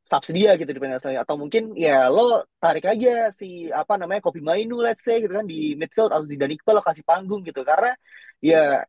subs 0.00 0.30
dia 0.32 0.56
gitu 0.58 0.70
di 0.72 0.80
pertandingan 0.80 1.22
atau 1.22 1.36
mungkin 1.38 1.76
ya 1.76 2.10
lo 2.10 2.42
tarik 2.58 2.88
aja 2.88 3.30
si 3.30 3.70
apa 3.70 3.94
namanya 4.00 4.24
Kopi 4.24 4.40
Mainu 4.42 4.82
let's 4.82 5.06
say 5.06 5.22
gitu 5.22 5.30
kan 5.36 5.46
di 5.46 5.78
midfield 5.78 6.10
atau 6.10 6.26
Zidane 6.26 6.56
Iqbal 6.56 6.80
lo 6.80 6.82
kasih 6.82 7.04
panggung 7.06 7.46
gitu 7.46 7.62
karena 7.62 7.94
ya 8.42 8.82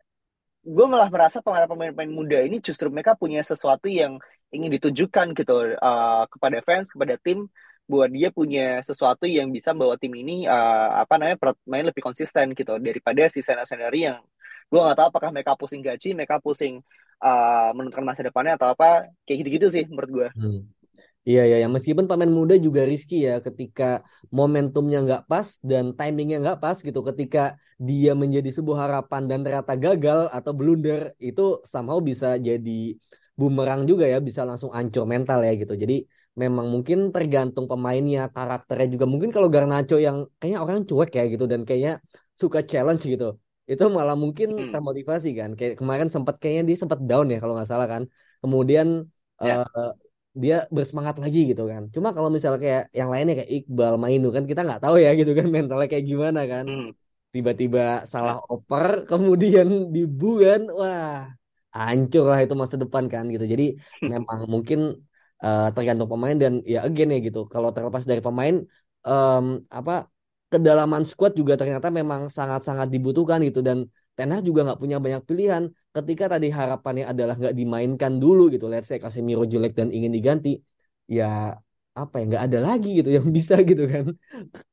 gue 0.62 0.86
malah 0.86 1.10
merasa 1.10 1.42
pemain-pemain 1.42 2.10
muda 2.10 2.40
ini 2.42 2.62
justru 2.62 2.90
mereka 2.94 3.18
punya 3.18 3.42
sesuatu 3.42 3.90
yang 3.90 4.22
ingin 4.54 4.70
ditunjukkan 4.78 5.34
gitu 5.38 5.78
uh, 5.78 6.24
kepada 6.30 6.58
fans 6.62 6.90
kepada 6.90 7.18
tim 7.18 7.50
buat 7.90 8.08
dia 8.08 8.32
punya 8.32 8.80
sesuatu 8.86 9.28
yang 9.28 9.52
bisa 9.52 9.76
bawa 9.76 9.98
tim 10.00 10.14
ini 10.16 10.48
uh, 10.48 11.02
apa 11.02 11.18
namanya 11.18 11.38
main 11.68 11.86
lebih 11.86 12.00
konsisten 12.06 12.56
gitu 12.56 12.78
daripada 12.80 13.28
si 13.28 13.44
senior 13.44 13.68
senior 13.68 13.92
yang 13.92 14.22
gue 14.72 14.80
nggak 14.80 14.96
tahu 14.96 15.08
apakah 15.12 15.30
mereka 15.36 15.60
pusing 15.60 15.84
gaji 15.84 16.16
mereka 16.16 16.40
pusing 16.40 16.80
uh, 17.22 17.70
menentukan 17.76 18.06
masa 18.06 18.22
depannya 18.26 18.58
atau 18.58 18.74
apa 18.74 19.12
kayak 19.28 19.38
gitu-gitu 19.46 19.68
sih 19.70 19.84
menurut 19.88 20.10
gue. 20.10 20.28
Hmm. 20.36 20.62
Iya 21.22 21.42
ya, 21.46 21.56
ya 21.64 21.68
meskipun 21.70 22.06
pemain 22.10 22.34
muda 22.40 22.58
juga 22.58 22.82
riski 22.82 23.16
ya 23.30 23.34
ketika 23.46 24.02
momentumnya 24.34 24.98
nggak 25.06 25.24
pas 25.30 25.48
dan 25.62 25.94
timingnya 25.94 26.38
nggak 26.42 26.58
pas 26.64 26.78
gitu 26.88 27.00
ketika 27.10 27.40
dia 27.78 28.12
menjadi 28.18 28.50
sebuah 28.58 28.78
harapan 28.90 29.22
dan 29.30 29.40
ternyata 29.46 29.74
gagal 29.78 30.20
atau 30.34 30.52
blunder 30.58 31.14
itu 31.22 31.62
somehow 31.62 32.02
bisa 32.02 32.42
jadi 32.42 32.98
bumerang 33.38 33.86
juga 33.86 34.10
ya 34.10 34.18
bisa 34.18 34.42
langsung 34.50 34.74
ancur 34.74 35.06
mental 35.06 35.40
ya 35.46 35.54
gitu. 35.62 35.74
Jadi 35.78 35.94
memang 36.42 36.66
mungkin 36.74 37.14
tergantung 37.14 37.66
pemainnya 37.70 38.32
karakternya 38.34 38.88
juga 38.96 39.06
mungkin 39.06 39.30
kalau 39.36 39.48
Garnacho 39.54 40.02
yang 40.02 40.26
kayaknya 40.42 40.60
orang 40.64 40.78
cuek 40.90 41.10
ya 41.18 41.24
gitu 41.30 41.46
dan 41.46 41.62
kayaknya 41.68 42.02
suka 42.34 42.60
challenge 42.66 43.04
gitu 43.06 43.38
itu 43.70 43.84
malah 43.88 44.18
mungkin 44.18 44.50
hmm. 44.58 44.72
termotivasi 44.74 45.30
kan 45.40 45.50
kayak 45.60 45.74
kemarin 45.80 46.10
sempat 46.10 46.36
kayaknya 46.42 46.64
dia 46.74 46.78
sempat 46.82 47.00
down 47.10 47.28
ya 47.30 47.38
kalau 47.38 47.54
nggak 47.56 47.70
salah 47.70 47.88
kan 47.88 48.04
kemudian 48.42 48.88
yeah. 49.40 49.64
Ya. 49.64 49.80
uh, 49.80 49.92
dia 50.32 50.56
bersemangat 50.72 51.16
lagi 51.20 51.40
gitu 51.52 51.64
kan. 51.68 51.92
Cuma 51.92 52.16
kalau 52.16 52.30
misalnya 52.32 52.60
kayak 52.64 52.84
yang 52.96 53.10
lainnya 53.12 53.34
kayak 53.44 53.52
Iqbal 53.52 53.94
Mainu 54.00 54.28
kan 54.36 54.44
kita 54.48 54.62
nggak 54.64 54.82
tahu 54.84 54.96
ya 55.04 55.12
gitu 55.20 55.32
kan 55.36 55.48
mentalnya 55.52 55.88
kayak 55.92 56.06
gimana 56.12 56.42
kan. 56.48 56.68
Hmm. 56.68 56.92
tiba-tiba 57.32 58.04
salah 58.04 58.44
oper 58.52 58.86
kemudian 59.12 59.68
dibuan 59.96 60.68
wah 60.68 61.32
hancur 61.72 62.28
lah 62.28 62.40
itu 62.44 62.56
masa 62.60 62.76
depan 62.76 63.08
kan 63.08 63.24
gitu. 63.32 63.46
Jadi 63.48 63.64
memang 64.04 64.40
mungkin 64.52 64.80
uh, 65.40 65.72
tergantung 65.76 66.12
pemain 66.12 66.36
dan 66.36 66.60
ya 66.68 66.84
again 66.84 67.08
ya 67.16 67.20
gitu 67.24 67.48
kalau 67.48 67.72
terlepas 67.72 68.04
dari 68.04 68.20
pemain 68.20 68.56
um, 69.08 69.64
apa 69.72 70.12
kedalaman 70.52 71.08
squad 71.08 71.32
juga 71.40 71.56
ternyata 71.56 71.88
memang 71.88 72.28
sangat-sangat 72.28 72.88
dibutuhkan 72.92 73.40
gitu. 73.48 73.64
Dan 73.64 73.88
Ten 74.18 74.30
Hag 74.34 74.44
juga 74.50 74.60
nggak 74.66 74.80
punya 74.84 74.98
banyak 75.06 75.22
pilihan. 75.30 75.64
Ketika 75.96 76.26
tadi 76.34 76.48
harapannya 76.52 77.06
adalah 77.12 77.36
nggak 77.40 77.56
dimainkan 77.60 78.14
dulu 78.24 78.42
gitu 78.54 78.66
let's 78.72 78.88
say 78.90 79.00
Casemiro 79.04 79.44
jelek 79.54 79.74
dan 79.80 79.88
ingin 79.92 80.12
diganti 80.18 80.50
ya 81.08 81.56
apa 81.92 82.14
ya 82.20 82.24
nggak 82.30 82.44
ada 82.48 82.60
lagi 82.68 82.90
gitu 83.00 83.10
yang 83.18 83.28
bisa 83.38 83.56
gitu 83.70 83.84
kan. 83.94 84.06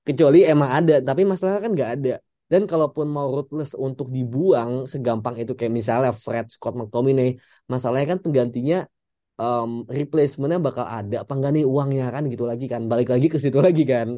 Kecuali 0.06 0.38
emang 0.52 0.70
ada 0.78 0.94
tapi 1.08 1.22
masalah 1.32 1.58
kan 1.64 1.72
nggak 1.76 1.90
ada. 1.98 2.14
Dan 2.48 2.64
kalaupun 2.64 3.06
mau 3.12 3.28
ruthless 3.28 3.76
untuk 3.76 4.08
dibuang 4.08 4.88
segampang 4.88 5.36
itu 5.36 5.52
kayak 5.52 5.72
misalnya 5.80 6.12
Fred 6.16 6.48
Scott 6.48 6.74
McTominay 6.80 7.36
masalahnya 7.68 8.16
kan 8.16 8.18
penggantinya 8.24 8.88
um, 9.36 9.70
replacementnya 9.84 10.56
bakal 10.56 10.84
ada 10.88 11.16
apa 11.22 11.32
enggak 11.36 11.50
nih 11.56 11.64
uangnya 11.68 12.04
kan 12.14 12.22
gitu 12.32 12.44
lagi 12.50 12.64
kan 12.72 12.82
balik 12.90 13.08
lagi 13.12 13.26
ke 13.32 13.38
situ 13.42 13.58
lagi 13.60 13.82
kan 13.92 14.08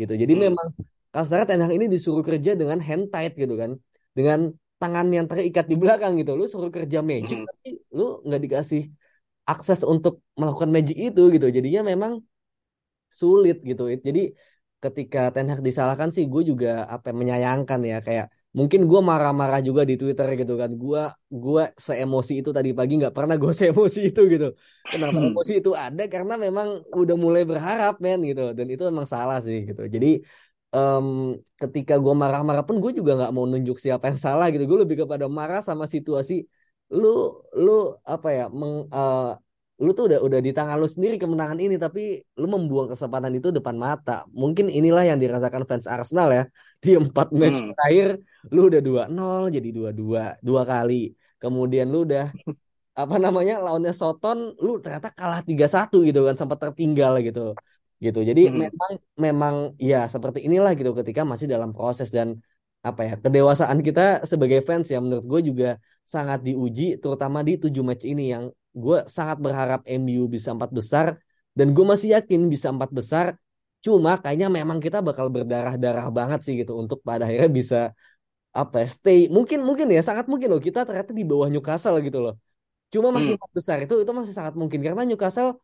gitu. 0.00 0.12
Jadi 0.22 0.32
hmm. 0.34 0.42
memang 0.46 0.66
kasarnya 1.14 1.46
Ten 1.50 1.60
Hag 1.62 1.72
ini 1.76 1.86
disuruh 1.94 2.22
kerja 2.28 2.50
dengan 2.60 2.78
hand 2.86 3.04
tight 3.12 3.34
gitu 3.34 3.54
kan. 3.58 3.70
Dengan 4.16 4.38
tangan 4.80 5.06
yang 5.16 5.26
terikat 5.30 5.64
di 5.68 5.76
belakang 5.82 6.12
gitu. 6.20 6.32
Lu 6.40 6.44
suruh 6.52 6.72
kerja 6.76 6.98
magic 7.10 7.38
hmm. 7.44 7.48
tapi 7.48 7.68
lu 7.92 8.24
nggak 8.26 8.40
dikasih 8.44 8.82
akses 9.52 9.80
untuk 9.92 10.24
melakukan 10.40 10.70
magic 10.76 10.96
itu 10.96 11.22
gitu. 11.34 11.46
Jadinya 11.56 11.80
memang 11.92 12.12
sulit 13.20 13.56
gitu. 13.70 13.92
Jadi 13.92 14.32
ketika 14.80 15.28
Ten 15.34 15.46
Hag 15.52 15.60
disalahkan 15.60 16.08
sih 16.08 16.24
gue 16.32 16.42
juga 16.50 16.88
apa 16.88 17.12
menyayangkan 17.12 17.80
ya. 17.84 17.98
Kayak 18.06 18.26
mungkin 18.56 18.80
gue 18.90 19.00
marah-marah 19.10 19.60
juga 19.68 19.82
di 19.84 19.94
Twitter 20.00 20.28
gitu 20.40 20.54
kan. 20.56 20.70
Gue 20.82 21.02
gue 21.28 21.62
seemosi 21.76 22.40
itu 22.40 22.50
tadi 22.56 22.70
pagi 22.72 22.96
nggak 23.00 23.12
pernah 23.12 23.36
gue 23.36 23.52
seemosi 23.60 24.00
itu 24.10 24.20
gitu. 24.32 24.48
Kenapa 24.88 25.18
hmm. 25.20 25.28
emosi 25.36 25.52
itu 25.60 25.70
ada? 25.76 26.04
Karena 26.08 26.34
memang 26.40 26.68
udah 26.96 27.16
mulai 27.20 27.42
berharap 27.44 28.00
men 28.00 28.24
gitu. 28.24 28.56
Dan 28.56 28.66
itu 28.72 28.82
emang 28.88 29.04
salah 29.04 29.38
sih 29.44 29.68
gitu. 29.68 29.84
Jadi 29.94 30.24
um, 30.74 31.36
ketika 31.60 31.98
gue 31.98 32.14
marah-marah 32.14 32.64
pun 32.66 32.78
gue 32.82 32.92
juga 32.94 33.18
nggak 33.18 33.32
mau 33.34 33.44
nunjuk 33.46 33.76
siapa 33.78 34.10
yang 34.10 34.18
salah 34.20 34.46
gitu. 34.52 34.64
Gue 34.66 34.78
lebih 34.86 35.06
kepada 35.06 35.26
marah 35.26 35.60
sama 35.62 35.84
situasi 35.90 36.46
lu 36.90 37.38
lu 37.54 37.94
apa 38.02 38.28
ya 38.34 38.44
meng, 38.50 38.90
uh, 38.90 39.38
lu 39.80 39.90
tuh 39.96 40.10
udah 40.10 40.20
udah 40.26 40.40
di 40.42 40.50
tangan 40.52 40.76
lu 40.76 40.90
sendiri 40.90 41.16
kemenangan 41.16 41.56
ini 41.62 41.78
tapi 41.80 42.20
lu 42.36 42.46
membuang 42.50 42.90
kesempatan 42.92 43.32
itu 43.38 43.48
depan 43.54 43.76
mata. 43.78 44.26
Mungkin 44.34 44.66
inilah 44.68 45.06
yang 45.06 45.18
dirasakan 45.22 45.64
fans 45.64 45.86
Arsenal 45.86 46.28
ya. 46.34 46.44
Di 46.84 46.96
empat 46.96 47.28
match 47.36 47.60
hmm. 47.60 47.70
terakhir 47.76 48.08
lu 48.48 48.72
udah 48.72 48.80
dua 48.80 49.02
nol 49.12 49.52
jadi 49.52 49.68
dua 49.68 49.90
dua 49.92 50.24
dua 50.40 50.62
kali. 50.64 51.12
Kemudian 51.40 51.88
lu 51.88 52.04
udah 52.04 52.32
apa 53.00 53.16
namanya 53.16 53.56
lawannya 53.64 53.94
Soton 53.96 54.52
lu 54.60 54.82
ternyata 54.82 55.08
kalah 55.14 55.40
tiga 55.40 55.64
satu 55.70 56.04
gitu 56.04 56.26
kan 56.26 56.36
sempat 56.36 56.58
tertinggal 56.60 57.16
gitu 57.24 57.56
gitu. 58.04 58.20
Jadi 58.24 58.48
hmm. 58.48 58.58
memang 58.64 58.92
memang 59.14 59.54
ya 59.76 60.08
seperti 60.08 60.38
inilah 60.48 60.72
gitu 60.74 60.90
ketika 60.96 61.22
masih 61.22 61.46
dalam 61.46 61.70
proses 61.76 62.08
dan 62.08 62.40
apa 62.80 63.00
ya 63.04 63.14
kedewasaan 63.20 63.78
kita 63.84 64.24
sebagai 64.24 64.64
fans 64.64 64.88
ya 64.88 65.04
menurut 65.04 65.24
gue 65.28 65.40
juga 65.52 65.68
sangat 66.00 66.40
diuji 66.40 66.96
terutama 66.96 67.44
di 67.44 67.60
tujuh 67.60 67.84
match 67.84 68.08
ini 68.08 68.32
yang 68.32 68.44
gue 68.72 69.04
sangat 69.04 69.36
berharap 69.36 69.84
MU 70.00 70.24
bisa 70.32 70.56
empat 70.56 70.72
besar 70.72 71.06
dan 71.52 71.76
gue 71.76 71.84
masih 71.84 72.16
yakin 72.16 72.48
bisa 72.48 72.72
empat 72.72 72.88
besar 72.88 73.26
cuma 73.84 74.16
kayaknya 74.16 74.48
memang 74.48 74.80
kita 74.80 75.04
bakal 75.04 75.28
berdarah-darah 75.28 76.08
banget 76.08 76.40
sih 76.44 76.54
gitu 76.56 76.72
untuk 76.80 77.04
pada 77.04 77.28
akhirnya 77.28 77.52
bisa 77.52 77.80
apa 78.50 78.82
ya, 78.82 78.88
stay 78.88 79.18
mungkin 79.28 79.60
mungkin 79.60 79.86
ya 79.92 80.00
sangat 80.00 80.26
mungkin 80.26 80.48
loh 80.52 80.60
kita 80.60 80.88
ternyata 80.88 81.12
di 81.12 81.24
bawah 81.24 81.48
Newcastle 81.52 81.96
gitu 82.00 82.18
loh 82.24 82.34
cuma 82.90 83.12
masih 83.12 83.36
hmm. 83.36 83.38
empat 83.38 83.50
besar 83.54 83.76
itu 83.84 83.94
itu 84.02 84.12
masih 84.16 84.34
sangat 84.34 84.54
mungkin 84.56 84.80
karena 84.80 85.02
Newcastle 85.04 85.60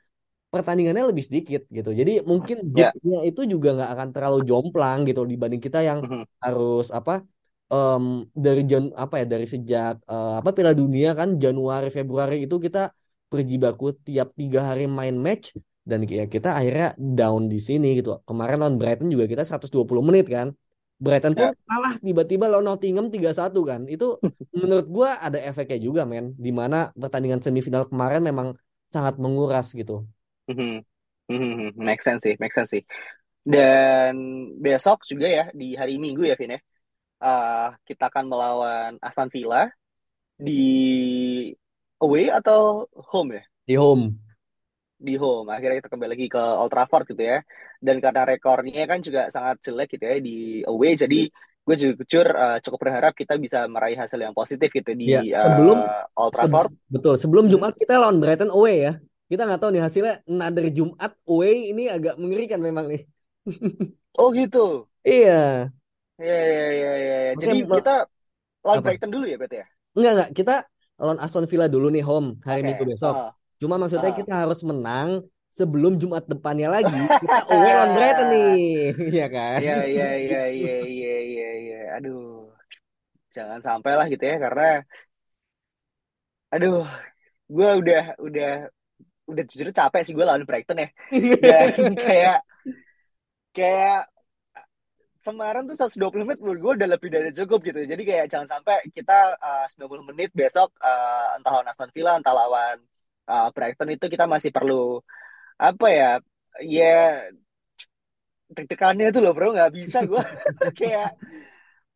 pertandingannya 0.52 1.10
lebih 1.10 1.24
sedikit 1.26 1.62
gitu. 1.68 1.90
Jadi 1.92 2.22
mungkin 2.22 2.70
yeah. 2.72 2.92
itu 3.26 3.44
juga 3.44 3.76
nggak 3.76 3.90
akan 3.94 4.08
terlalu 4.14 4.38
jomplang 4.46 5.04
gitu 5.08 5.26
dibanding 5.26 5.60
kita 5.60 5.82
yang 5.82 5.98
mm 6.02 6.08
-hmm. 6.08 6.24
harus 6.40 6.88
apa 6.94 7.26
um, 7.70 8.26
dari 8.30 8.62
jan 8.70 8.94
apa 8.94 9.22
ya 9.22 9.26
dari 9.26 9.46
sejak 9.46 10.02
uh, 10.06 10.40
apa 10.40 10.50
Piala 10.54 10.72
Dunia 10.72 11.12
kan 11.18 11.36
Januari 11.36 11.90
Februari 11.90 12.46
itu 12.46 12.56
kita 12.62 12.94
berjibaku 13.26 13.92
tiap 14.06 14.32
tiga 14.38 14.70
hari 14.70 14.86
main 14.86 15.18
match 15.18 15.58
dan 15.86 16.02
ya 16.06 16.26
kita 16.26 16.54
akhirnya 16.58 16.94
down 16.98 17.46
di 17.46 17.58
sini 17.62 17.98
gitu. 17.98 18.18
Kemarin 18.26 18.58
lawan 18.58 18.76
Brighton 18.78 19.06
juga 19.06 19.30
kita 19.30 19.42
120 19.46 19.86
menit 20.02 20.26
kan. 20.26 20.50
Brighton 20.96 21.36
pun 21.36 21.52
yeah. 21.52 21.66
kalah 21.68 21.94
tiba-tiba 22.00 22.48
lawan 22.50 22.66
Nottingham 22.66 23.06
3-1 23.12 23.54
kan. 23.62 23.80
Itu 23.86 24.18
menurut 24.60 24.86
gua 24.90 25.20
ada 25.22 25.38
efeknya 25.38 25.78
juga 25.78 26.02
men. 26.02 26.34
Di 26.34 26.50
mana 26.50 26.90
pertandingan 26.90 27.38
semifinal 27.38 27.86
kemarin 27.86 28.22
memang 28.26 28.58
sangat 28.90 29.14
menguras 29.22 29.70
gitu. 29.78 30.06
Hmm, 30.46 31.74
make 31.74 32.02
sense 32.02 32.22
sih, 32.22 32.34
make 32.38 32.54
sense 32.54 32.70
sih. 32.70 32.82
Dan 33.46 34.14
besok 34.58 35.06
juga 35.06 35.26
ya 35.26 35.44
di 35.50 35.74
hari 35.74 35.98
Minggu 35.98 36.26
ya, 36.26 36.38
Vin 36.38 36.58
ya. 36.58 36.60
Uh, 37.16 37.72
kita 37.86 38.12
akan 38.12 38.24
melawan 38.28 38.92
Aston 39.00 39.30
Villa 39.32 39.66
di 40.36 41.48
away 42.02 42.30
atau 42.30 42.86
home 43.10 43.40
ya? 43.40 43.44
Di 43.66 43.74
home. 43.78 44.04
Di 44.98 45.14
home. 45.18 45.48
Akhirnya 45.50 45.82
kita 45.82 45.90
kembali 45.90 46.10
lagi 46.14 46.26
ke 46.30 46.42
Old 46.42 46.70
Trafford 46.70 47.06
gitu 47.10 47.22
ya. 47.22 47.38
Dan 47.82 47.98
karena 47.98 48.22
rekornya 48.26 48.84
kan 48.86 48.98
juga 49.02 49.30
sangat 49.32 49.62
jelek 49.62 49.98
gitu 49.98 50.04
ya 50.06 50.16
di 50.22 50.62
away, 50.64 50.94
jadi 50.94 51.30
gue 51.66 51.74
jujur 51.74 52.26
uh, 52.30 52.62
cukup 52.62 52.78
berharap 52.78 53.10
kita 53.18 53.34
bisa 53.42 53.66
meraih 53.66 53.98
hasil 53.98 54.22
yang 54.22 54.30
positif 54.30 54.70
gitu 54.70 54.94
di 54.94 55.18
ya, 55.18 55.42
sebelum 55.42 55.82
uh, 55.82 56.06
Old 56.14 56.30
Trafford. 56.38 56.70
Se 56.70 56.94
betul. 56.94 57.14
Sebelum 57.18 57.44
hmm. 57.50 57.52
Jumat 57.58 57.74
kita 57.74 57.98
lawan 57.98 58.22
Brighton 58.22 58.54
away 58.54 58.86
ya 58.86 58.94
kita 59.26 59.42
nggak 59.42 59.60
tahu 59.60 59.70
nih 59.74 59.82
hasilnya 59.82 60.14
dari 60.54 60.70
Jumat 60.70 61.12
away 61.26 61.74
ini 61.74 61.90
agak 61.90 62.14
mengerikan 62.18 62.62
memang 62.62 62.86
nih. 62.86 63.02
Oh 64.16 64.32
gitu? 64.32 64.86
Iya. 65.04 65.70
Iya 66.16 66.38
iya 66.40 66.66
iya 66.72 66.92
ya. 66.96 67.32
jadi 67.36 67.68
kita 67.68 68.08
lawan 68.64 68.80
Brighton 68.80 69.12
dulu 69.12 69.28
ya 69.28 69.36
berarti 69.36 69.56
ya? 69.60 69.66
Enggak 69.92 70.12
enggak. 70.16 70.30
Kita 70.32 70.54
lawan 70.96 71.18
Aston 71.20 71.44
Villa 71.44 71.68
dulu 71.68 71.92
nih 71.92 72.00
home 72.00 72.40
hari 72.40 72.64
okay. 72.64 72.66
Minggu 72.72 72.84
besok. 72.88 73.14
Uh. 73.14 73.32
cuma 73.56 73.80
maksudnya 73.80 74.12
uh. 74.12 74.16
kita 74.16 74.32
harus 74.32 74.60
menang 74.64 75.24
sebelum 75.52 76.00
Jumat 76.00 76.24
depannya 76.24 76.68
lagi. 76.68 76.96
Kita 77.24 77.38
away 77.52 77.72
lawan 77.76 77.92
Brighton 77.96 78.28
nih. 78.32 78.56
Iya 79.16 79.26
kan? 79.28 79.58
Iya 79.60 79.78
iya 79.84 80.08
iya 80.16 80.44
iya 80.84 81.18
iya 81.60 81.80
aduh. 82.00 82.48
Jangan 83.36 83.60
sampai 83.60 83.92
lah 83.96 84.06
gitu 84.08 84.24
ya 84.24 84.36
karena 84.40 84.80
aduh 86.46 86.88
gue 87.46 87.70
udah 87.84 88.02
udah 88.22 88.52
udah 89.26 89.44
jujur 89.46 89.68
capek 89.74 90.02
sih 90.06 90.14
gue 90.14 90.24
lawan 90.24 90.46
Brighton 90.46 90.78
ya 90.78 90.88
dan 91.42 91.92
kayak 91.98 92.38
kayak 93.50 94.06
Semarang 95.26 95.66
tuh 95.66 95.74
120 95.74 96.22
menit 96.22 96.38
menurut 96.38 96.60
gue 96.62 96.72
udah 96.78 96.88
lebih 96.94 97.10
dari 97.10 97.34
cukup 97.34 97.58
gitu. 97.66 97.82
Jadi 97.82 97.98
kayak 98.06 98.30
jangan 98.30 98.46
sampai 98.46 98.78
kita 98.94 99.34
uh, 99.34 99.66
90 99.74 100.06
menit 100.14 100.30
besok 100.30 100.70
uh, 100.78 101.34
entah 101.34 101.50
lawan 101.50 101.66
Aston 101.66 101.90
Villa, 101.90 102.14
entah 102.14 102.30
lawan 102.30 102.78
uh, 103.26 103.50
Brighton 103.50 103.90
itu 103.90 104.06
kita 104.06 104.30
masih 104.30 104.54
perlu 104.54 105.02
apa 105.58 105.86
ya? 105.90 106.12
Ya 106.62 107.26
deg-degannya 108.46 109.10
tuh 109.10 109.22
loh 109.26 109.34
bro 109.34 109.50
nggak 109.50 109.74
bisa 109.74 110.06
gue 110.06 110.22
kayak 110.78 111.18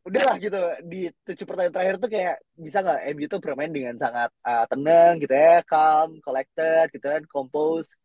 udahlah 0.01 0.35
gitu 0.41 0.57
di 0.89 1.13
tujuh 1.25 1.45
pertandingan 1.45 1.75
terakhir 1.77 1.95
tuh 2.01 2.09
kayak 2.09 2.37
bisa 2.57 2.77
nggak 2.81 3.01
MU 3.13 3.25
tuh 3.29 3.41
bermain 3.43 3.69
dengan 3.69 3.95
sangat 4.01 4.29
uh, 4.41 4.65
tenang 4.65 5.21
gitu 5.21 5.33
ya, 5.33 5.61
calm, 5.65 6.17
collected 6.25 6.89
gitu 6.89 7.05
kan, 7.05 7.21
compose. 7.29 8.01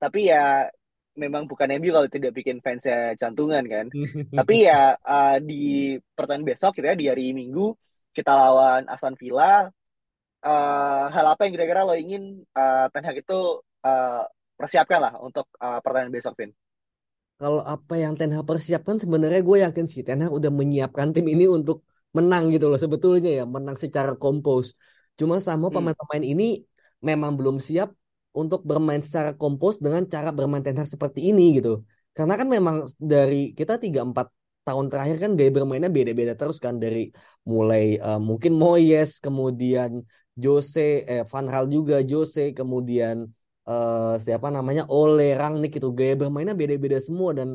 Tapi 0.00 0.32
ya 0.32 0.68
memang 1.14 1.46
bukan 1.46 1.70
MU 1.78 1.90
kalau 1.94 2.08
tidak 2.08 2.32
bikin 2.32 2.64
fansnya 2.64 3.12
jantungan 3.20 3.64
kan. 3.68 3.86
Tapi 4.38 4.54
ya 4.64 4.96
uh, 4.96 5.36
di 5.38 5.96
pertandingan 6.16 6.56
besok 6.56 6.80
gitu 6.80 6.86
ya 6.88 6.96
di 6.96 7.06
hari 7.12 7.36
Minggu 7.36 7.76
kita 8.16 8.32
lawan 8.32 8.88
Aston 8.88 9.18
Villa. 9.20 9.68
Uh, 10.44 11.08
hal 11.08 11.24
apa 11.24 11.48
yang 11.48 11.56
kira-kira 11.56 11.88
lo 11.88 11.96
ingin 11.96 12.44
uh, 12.52 12.86
Ten 12.92 13.04
Hag 13.04 13.16
itu 13.16 13.64
uh, 13.64 14.22
persiapkan 14.60 15.00
lah 15.00 15.12
untuk 15.20 15.48
uh, 15.56 15.80
pertandingan 15.80 16.12
besok, 16.12 16.36
Vin? 16.36 16.52
Kalau 17.40 17.60
apa 17.66 17.94
yang 17.98 18.14
Ten 18.18 18.30
Hag 18.34 18.46
persiapkan 18.46 18.96
sebenarnya 19.02 19.40
gue 19.48 19.58
yakin 19.66 19.86
sih 19.92 20.02
Ten 20.06 20.22
Hag 20.22 20.32
udah 20.38 20.50
menyiapkan 20.54 21.10
tim 21.14 21.26
ini 21.34 21.44
untuk 21.50 21.82
menang 22.14 22.44
gitu 22.54 22.70
loh 22.70 22.78
sebetulnya 22.78 23.30
ya 23.42 23.44
menang 23.44 23.76
secara 23.84 24.14
kompos. 24.14 24.78
Cuma 25.18 25.42
sama 25.42 25.66
hmm. 25.68 25.74
pemain-pemain 25.74 26.24
ini 26.24 26.44
memang 27.02 27.34
belum 27.38 27.58
siap 27.58 27.90
untuk 28.34 28.60
bermain 28.62 29.02
secara 29.02 29.30
kompos 29.34 29.78
dengan 29.82 30.02
cara 30.06 30.30
bermain 30.30 30.62
Ten 30.62 30.78
Hag 30.78 30.88
seperti 30.94 31.20
ini 31.30 31.58
gitu. 31.58 31.82
Karena 32.14 32.34
kan 32.38 32.46
memang 32.46 32.76
dari 32.98 33.50
kita 33.58 33.82
3-4 33.82 34.30
tahun 34.64 34.86
terakhir 34.88 35.16
kan 35.20 35.30
gaya 35.36 35.50
bermainnya 35.52 35.92
beda-beda 35.92 36.32
terus 36.40 36.56
kan 36.56 36.80
dari 36.80 37.12
mulai 37.44 38.00
uh, 38.00 38.16
mungkin 38.16 38.56
Moyes, 38.56 39.20
kemudian 39.20 39.90
Jose, 40.34 41.04
eh, 41.04 41.22
Van 41.28 41.46
Hal 41.52 41.68
juga 41.68 42.00
Jose, 42.02 42.56
kemudian 42.56 43.28
uh, 43.70 44.14
siapa 44.24 44.48
namanya 44.56 44.82
Ole 44.92 45.34
Rangnick 45.40 45.72
itu 45.78 45.88
gaya 45.98 46.14
bermainnya 46.20 46.54
beda-beda 46.60 46.98
semua 47.00 47.30
dan 47.38 47.48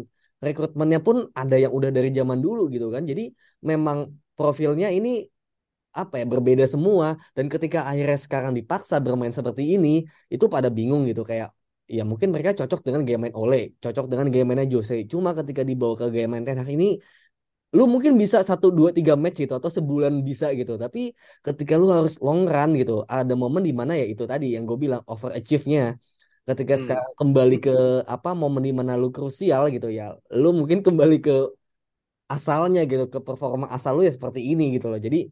rekrutmennya 0.45 0.99
pun 1.03 1.27
ada 1.35 1.55
yang 1.63 1.71
udah 1.77 1.91
dari 1.91 2.09
zaman 2.15 2.39
dulu 2.45 2.61
gitu 2.73 2.87
kan. 2.95 3.03
Jadi 3.09 3.21
memang 3.69 3.97
profilnya 4.37 4.87
ini 4.97 5.09
apa 5.89 6.21
ya 6.21 6.25
berbeda 6.29 6.65
semua 6.69 7.17
dan 7.33 7.49
ketika 7.49 7.79
akhirnya 7.89 8.19
sekarang 8.25 8.53
dipaksa 8.53 9.01
bermain 9.01 9.33
seperti 9.33 9.73
ini 9.73 10.05
itu 10.29 10.45
pada 10.45 10.69
bingung 10.69 11.01
gitu 11.09 11.25
kayak 11.25 11.49
ya 11.89 12.05
mungkin 12.05 12.29
mereka 12.29 12.53
cocok 12.53 12.79
dengan 12.85 13.01
gaya 13.01 13.17
main 13.17 13.33
Ole, 13.33 13.73
cocok 13.81 14.05
dengan 14.11 14.29
gaya 14.29 14.45
mainnya 14.45 14.67
Jose. 14.69 14.95
Cuma 15.11 15.33
ketika 15.33 15.61
dibawa 15.65 15.93
ke 15.97 16.05
gaya 16.13 16.27
main 16.29 16.45
Ten 16.45 16.61
Hag 16.61 16.69
ini 16.69 17.01
lu 17.75 17.83
mungkin 17.85 18.13
bisa 18.17 18.37
satu 18.49 18.67
dua 18.77 18.89
tiga 18.97 19.13
match 19.13 19.37
gitu 19.45 19.53
atau 19.59 19.69
sebulan 19.77 20.13
bisa 20.25 20.49
gitu. 20.59 20.73
Tapi 20.83 20.99
ketika 21.45 21.73
lu 21.77 21.87
harus 21.93 22.17
long 22.25 22.41
run 22.53 22.69
gitu 22.81 23.05
ada 23.05 23.33
momen 23.37 23.61
di 23.61 23.73
mana 23.79 23.93
ya 23.93 24.05
itu 24.09 24.23
tadi 24.31 24.45
yang 24.55 24.63
gue 24.69 24.77
bilang 24.85 25.01
overachieve-nya. 25.05 25.81
Ketika 26.49 26.73
hmm. 26.75 26.81
sekarang 26.81 27.11
kembali 27.19 27.55
ke 27.65 27.75
apa 28.09 28.29
momen 28.33 28.63
di 28.67 28.73
mana 28.73 28.97
lu 28.97 29.13
krusial 29.13 29.69
gitu 29.69 29.87
ya 29.93 30.17
lu 30.33 30.49
mungkin 30.57 30.81
kembali 30.81 31.15
ke 31.21 31.35
asalnya 32.35 32.81
gitu 32.89 33.05
ke 33.13 33.19
performa 33.21 33.65
asal 33.69 33.91
lu 33.97 34.01
ya 34.07 34.13
seperti 34.17 34.41
ini 34.51 34.63
gitu 34.75 34.89
loh. 34.89 34.97
Jadi 34.97 35.29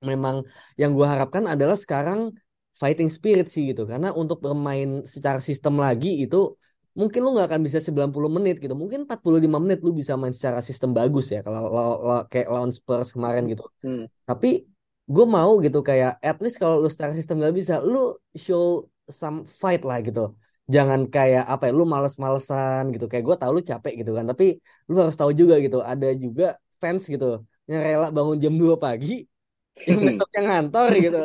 memang 0.00 0.36
yang 0.80 0.96
gue 0.96 1.04
harapkan 1.04 1.44
adalah 1.44 1.76
sekarang 1.76 2.32
fighting 2.80 3.12
spirit 3.12 3.46
sih 3.52 3.62
gitu. 3.70 3.84
Karena 3.84 4.16
untuk 4.16 4.40
bermain 4.40 5.04
secara 5.04 5.40
sistem 5.44 5.76
lagi 5.84 6.24
itu 6.24 6.56
mungkin 6.98 7.20
lu 7.24 7.28
nggak 7.34 7.48
akan 7.50 7.60
bisa 7.66 7.78
90 7.82 8.30
menit 8.30 8.56
gitu. 8.62 8.74
Mungkin 8.74 9.06
45 9.06 9.58
menit 9.62 9.78
lu 9.86 9.90
bisa 9.94 10.14
main 10.20 10.34
secara 10.34 10.58
sistem 10.60 10.90
bagus 10.94 11.30
ya 11.34 11.40
kalau 11.46 11.60
kayak 12.32 12.48
lawan 12.50 12.72
Spurs 12.74 13.10
kemarin 13.14 13.44
gitu. 13.50 13.62
Hmm. 13.84 14.04
tapi 14.28 14.68
gue 15.10 15.26
mau 15.26 15.58
gitu 15.58 15.82
kayak 15.82 16.22
at 16.22 16.38
least 16.38 16.62
kalau 16.62 16.78
lu 16.82 16.86
secara 16.86 17.12
sistem 17.18 17.42
nggak 17.42 17.54
bisa 17.58 17.74
lu 17.82 18.14
show 18.34 18.86
some 19.10 19.42
fight 19.42 19.82
lah 19.82 19.98
gitu. 20.06 20.34
Jangan 20.70 21.10
kayak 21.10 21.50
apa 21.50 21.68
ya 21.68 21.72
lu 21.74 21.82
males-malesan 21.82 22.94
gitu. 22.94 23.10
Kayak 23.10 23.24
gue 23.28 23.36
tau 23.42 23.50
lu 23.50 23.62
capek 23.62 23.92
gitu 24.00 24.10
kan 24.14 24.24
tapi 24.30 24.44
lu 24.90 24.96
harus 25.02 25.16
tahu 25.18 25.30
juga 25.34 25.58
gitu 25.58 25.82
ada 25.82 26.08
juga 26.14 26.54
fans 26.80 27.04
gitu 27.06 27.44
yang 27.70 27.80
rela 27.86 28.08
bangun 28.10 28.36
jam 28.42 28.54
2 28.58 28.74
pagi 28.80 29.22
yang 29.88 30.00
besoknya 30.02 30.40
ngantor 30.46 30.90
gitu 30.98 31.20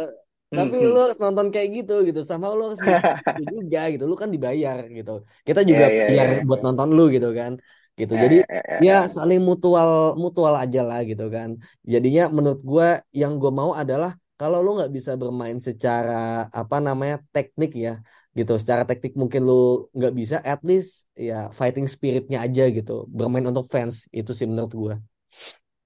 tapi 0.60 0.76
lu 0.82 1.00
harus 1.00 1.18
nonton 1.20 1.48
kayak 1.54 1.70
gitu 1.84 1.94
gitu. 2.08 2.22
Sama 2.24 2.52
lu 2.58 2.72
harus 2.72 2.80
gitu 3.42 3.54
juga 3.64 3.82
gitu. 3.94 4.04
Lu 4.08 4.16
kan 4.16 4.30
dibayar 4.32 4.88
gitu. 4.88 5.12
Kita 5.48 5.62
juga 5.62 5.86
yeah, 5.88 5.96
yeah, 5.96 6.08
bayar 6.10 6.28
yeah, 6.40 6.46
buat 6.48 6.60
yeah. 6.62 6.68
nonton 6.72 6.90
lu 6.98 7.06
gitu 7.12 7.30
kan. 7.36 7.52
Gitu. 7.96 8.14
Yeah, 8.16 8.24
jadi 8.28 8.38
yeah, 8.44 8.64
yeah, 8.84 9.06
ya 9.06 9.12
saling 9.12 9.42
mutual 9.44 10.20
mutual 10.20 10.54
aja 10.56 10.82
lah 10.84 11.02
gitu 11.04 11.26
kan. 11.32 11.50
Jadinya 11.84 12.28
menurut 12.32 12.62
gue 12.64 12.90
yang 13.16 13.40
gue 13.42 13.52
mau 13.52 13.72
adalah 13.76 14.16
kalau 14.36 14.60
lu 14.60 14.76
nggak 14.76 14.92
bisa 14.92 15.16
bermain 15.16 15.56
secara 15.64 16.52
apa 16.52 16.78
namanya 16.84 17.24
teknik 17.32 17.72
ya 17.76 18.04
gitu. 18.36 18.60
Secara 18.60 18.84
teknik 18.84 19.16
mungkin 19.16 19.48
lu 19.48 19.88
nggak 19.96 20.14
bisa 20.16 20.38
at 20.44 20.60
least 20.68 21.08
ya 21.16 21.52
fighting 21.56 21.88
spiritnya 21.88 22.44
aja 22.44 22.68
gitu. 22.68 23.08
Bermain 23.08 23.48
untuk 23.48 23.66
fans 23.72 24.12
itu 24.12 24.32
sih 24.36 24.48
menurut 24.50 24.74
gue 24.76 24.96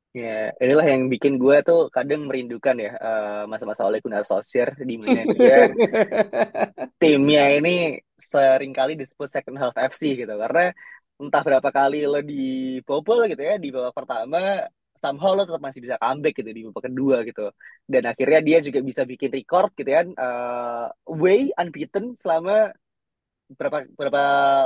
Ya, 0.10 0.50
inilah 0.58 0.90
yang 0.90 1.06
bikin 1.06 1.38
gue 1.38 1.62
tuh 1.62 1.86
kadang 1.94 2.26
merindukan 2.26 2.74
ya 2.82 2.98
uh, 2.98 3.44
masa-masa 3.46 3.86
oleh 3.86 4.02
Gunnar 4.02 4.26
Solskjaer 4.26 4.74
di 4.82 4.98
mana 4.98 5.22
dia 5.22 5.70
timnya 6.98 7.54
ini 7.54 7.94
sering 8.18 8.74
kali 8.74 8.98
disebut 8.98 9.30
second 9.30 9.62
half 9.62 9.78
FC 9.78 10.18
gitu 10.18 10.34
karena 10.34 10.74
entah 11.22 11.44
berapa 11.46 11.70
kali 11.70 12.10
lo 12.10 12.26
dibobol 12.26 13.22
gitu 13.30 13.38
ya 13.38 13.62
di 13.62 13.70
babak 13.70 13.94
pertama 13.94 14.66
somehow 14.98 15.38
lo 15.38 15.46
tetap 15.46 15.62
masih 15.62 15.80
bisa 15.86 15.96
comeback 16.02 16.34
gitu 16.42 16.50
di 16.58 16.62
babak 16.66 16.84
kedua 16.90 17.18
gitu. 17.30 17.46
Dan 17.86 18.04
akhirnya 18.10 18.40
dia 18.42 18.58
juga 18.66 18.80
bisa 18.82 19.06
bikin 19.06 19.30
record 19.30 19.70
gitu 19.78 19.92
kan 19.94 20.08
uh, 20.18 20.90
way 21.06 21.54
unbeaten 21.54 22.18
selama 22.18 22.74
berapa 23.50 23.86
berapa 23.94 24.24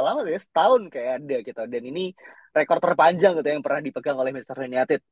lama 0.07 0.23
ya 0.23 0.39
setahun 0.39 0.87
kayak 0.87 1.11
ada 1.19 1.35
gitu. 1.43 1.61
Dan 1.67 1.83
ini 1.83 2.15
rekor 2.55 2.79
terpanjang 2.79 3.43
gitu 3.43 3.49
yang 3.51 3.59
pernah 3.59 3.81
dipegang 3.83 4.15
oleh 4.15 4.31
Manchester 4.31 4.63
United 4.71 5.03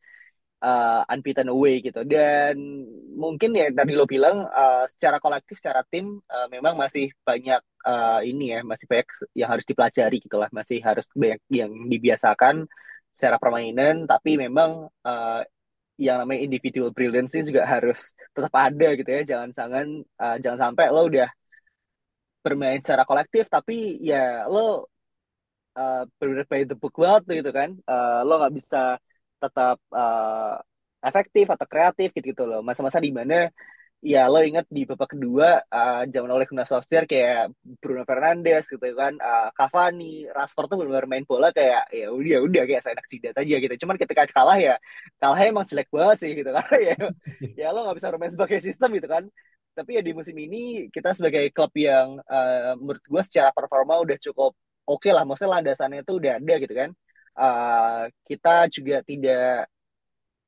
uh, 0.62 1.02
unbeaten 1.10 1.50
away 1.50 1.82
gitu. 1.82 2.06
Dan 2.06 2.86
mungkin 3.18 3.52
ya 3.58 3.68
tadi 3.74 3.94
lo 3.98 4.06
bilang 4.06 4.46
uh, 4.46 4.86
secara 4.88 5.18
kolektif 5.18 5.58
secara 5.60 5.82
tim 5.90 6.22
uh, 6.30 6.48
memang 6.48 6.78
masih 6.78 7.12
banyak 7.26 7.62
uh, 7.86 8.22
ini 8.24 8.56
ya 8.58 8.60
masih 8.64 8.86
banyak 8.88 9.10
yang 9.36 9.50
harus 9.52 9.66
dipelajari 9.68 10.18
gitulah 10.22 10.50
masih 10.54 10.80
harus 10.86 11.06
banyak 11.18 11.42
yang 11.52 11.72
dibiasakan 11.90 12.70
secara 13.14 13.38
permainan. 13.42 14.06
Tapi 14.08 14.38
memang 14.40 14.88
uh, 15.04 15.42
yang 16.00 16.18
namanya 16.24 16.42
individual 16.42 16.90
brilliance 16.90 17.38
juga 17.38 17.66
harus 17.68 18.14
tetap 18.34 18.54
ada 18.56 18.88
gitu 18.96 19.10
ya. 19.10 19.22
Jangan 19.26 19.50
jangan 19.54 19.86
uh, 20.22 20.38
jangan 20.40 20.60
sampai 20.70 20.86
lo 20.94 21.10
udah 21.10 21.30
bermain 22.42 22.82
secara 22.82 23.06
kolektif 23.06 23.46
tapi 23.54 24.02
ya 24.02 24.50
lo 24.50 24.90
uh, 25.78 26.04
by 26.50 26.66
the 26.66 26.78
book 26.78 26.96
banget 26.98 27.44
gitu 27.44 27.52
kan. 27.54 27.78
Uh, 27.86 28.26
lo 28.26 28.42
nggak 28.42 28.56
bisa 28.58 28.98
tetap 29.42 29.78
uh, 29.92 30.56
efektif 31.02 31.46
atau 31.50 31.66
kreatif 31.66 32.14
gitu, 32.14 32.34
gitu 32.34 32.44
loh. 32.46 32.62
Masa-masa 32.62 33.02
di 33.02 33.10
mana 33.10 33.50
ya 34.02 34.26
lo 34.26 34.42
inget 34.42 34.66
di 34.66 34.82
babak 34.90 35.14
kedua 35.14 35.62
uh, 35.70 36.02
zaman 36.10 36.30
oleh 36.34 36.50
Gunnar 36.50 36.66
Solskjaer 36.66 37.06
kayak 37.06 37.54
Bruno 37.78 38.02
Fernandes 38.02 38.66
gitu 38.66 38.82
kan 38.98 39.14
uh, 39.22 39.54
Cavani 39.54 40.26
Rashford 40.26 40.74
tuh 40.74 40.78
benar-benar 40.82 41.06
main 41.06 41.22
bola 41.30 41.54
kayak 41.54 41.86
ya 41.94 42.10
udah 42.10 42.42
udah 42.50 42.64
kayak 42.66 42.82
saya 42.82 42.98
jidat 43.06 43.38
aja 43.38 43.56
gitu. 43.62 43.74
Cuman 43.86 43.96
ketika 44.02 44.26
kalah 44.34 44.58
ya 44.58 44.76
kalahnya 45.22 45.48
emang 45.54 45.66
jelek 45.70 45.90
banget 45.94 46.18
sih 46.18 46.32
gitu. 46.34 46.50
Karena 46.58 46.78
ya 46.82 46.96
ya 47.54 47.68
lo 47.74 47.86
nggak 47.86 47.98
bisa 48.02 48.10
bermain 48.10 48.34
sebagai 48.34 48.60
sistem 48.66 48.90
gitu 48.98 49.08
kan. 49.10 49.24
Tapi 49.78 49.90
ya 49.98 50.02
di 50.04 50.12
musim 50.18 50.36
ini 50.36 50.90
kita 50.90 51.14
sebagai 51.16 51.46
klub 51.54 51.72
yang 51.78 52.20
uh, 52.26 52.74
menurut 52.82 53.06
gue 53.06 53.22
secara 53.24 53.54
performa 53.54 54.02
udah 54.02 54.18
cukup 54.18 54.58
oke 54.90 54.98
okay 54.98 55.14
lah. 55.14 55.24
Maksudnya 55.30 55.62
landasannya 55.62 56.02
itu 56.02 56.14
udah 56.18 56.42
ada 56.42 56.54
gitu 56.58 56.74
kan 56.74 56.90
uh, 57.38 58.08
kita 58.28 58.68
juga 58.72 59.04
tidak 59.06 59.72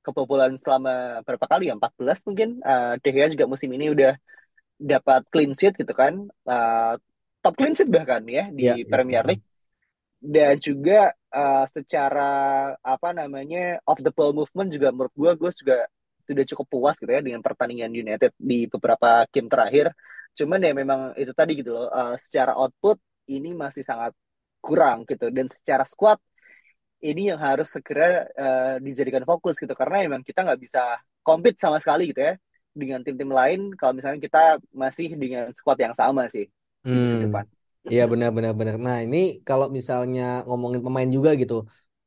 kebobolan 0.04 0.60
selama 0.60 1.24
berapa 1.24 1.46
kali 1.48 1.72
ya? 1.72 1.76
14 1.80 2.28
mungkin. 2.28 2.50
Uh, 2.60 3.00
De 3.00 3.10
Gea 3.10 3.32
juga 3.32 3.46
musim 3.48 3.72
ini 3.72 3.90
udah 3.90 4.14
dapat 4.76 5.24
clean 5.32 5.56
sheet 5.56 5.80
gitu 5.80 5.96
kan. 5.96 6.28
Uh, 6.44 7.00
top 7.40 7.56
clean 7.56 7.74
sheet 7.74 7.88
bahkan 7.88 8.24
ya 8.28 8.52
di 8.52 8.68
ya, 8.68 8.76
Premier 8.88 9.24
League. 9.24 9.46
Dan 10.24 10.56
juga 10.60 11.12
uh, 11.36 11.68
secara 11.72 12.32
apa 12.80 13.10
namanya 13.12 13.80
off 13.84 14.00
the 14.00 14.12
ball 14.12 14.32
movement 14.32 14.72
juga 14.72 14.92
menurut 14.92 15.12
gue 15.12 15.32
gue 15.36 15.52
juga 15.60 15.78
sudah 16.24 16.44
cukup 16.48 16.66
puas 16.72 16.96
gitu 16.96 17.12
ya 17.12 17.20
dengan 17.20 17.44
pertandingan 17.44 17.92
United 17.92 18.32
di 18.40 18.68
beberapa 18.72 19.28
game 19.32 19.52
terakhir. 19.52 19.92
Cuman 20.36 20.64
ya 20.64 20.72
memang 20.72 21.00
itu 21.20 21.32
tadi 21.36 21.60
gitu 21.60 21.76
loh 21.76 21.88
uh, 21.92 22.16
secara 22.16 22.56
output 22.56 23.00
ini 23.28 23.52
masih 23.52 23.84
sangat 23.84 24.16
kurang 24.64 25.04
gitu. 25.04 25.28
Dan 25.28 25.52
secara 25.52 25.84
squad 25.84 26.20
ini 27.10 27.22
yang 27.32 27.40
harus 27.48 27.68
segera 27.76 28.04
uh, 28.44 28.76
dijadikan 28.86 29.24
fokus 29.30 29.56
gitu 29.62 29.74
karena 29.82 29.96
emang 30.08 30.22
kita 30.28 30.40
nggak 30.46 30.60
bisa 30.66 30.82
compete 31.28 31.58
sama 31.64 31.78
sekali 31.84 32.02
gitu 32.12 32.22
ya 32.30 32.34
dengan 32.74 33.00
tim-tim 33.06 33.30
lain 33.40 33.60
kalau 33.80 33.94
misalnya 33.98 34.20
kita 34.28 34.40
masih 34.74 35.08
dengan 35.22 35.52
squad 35.58 35.78
yang 35.86 35.96
sama 36.02 36.24
sih 36.34 36.46
Hmm, 36.86 37.12
depan. 37.24 37.46
iya 37.92 38.02
benar-benar 38.12 38.52
benar. 38.60 38.76
Nah 38.86 38.98
ini 39.06 39.18
kalau 39.48 39.68
misalnya 39.78 40.22
ngomongin 40.48 40.82
pemain 40.86 41.10
juga 41.16 41.30
gitu, 41.42 41.54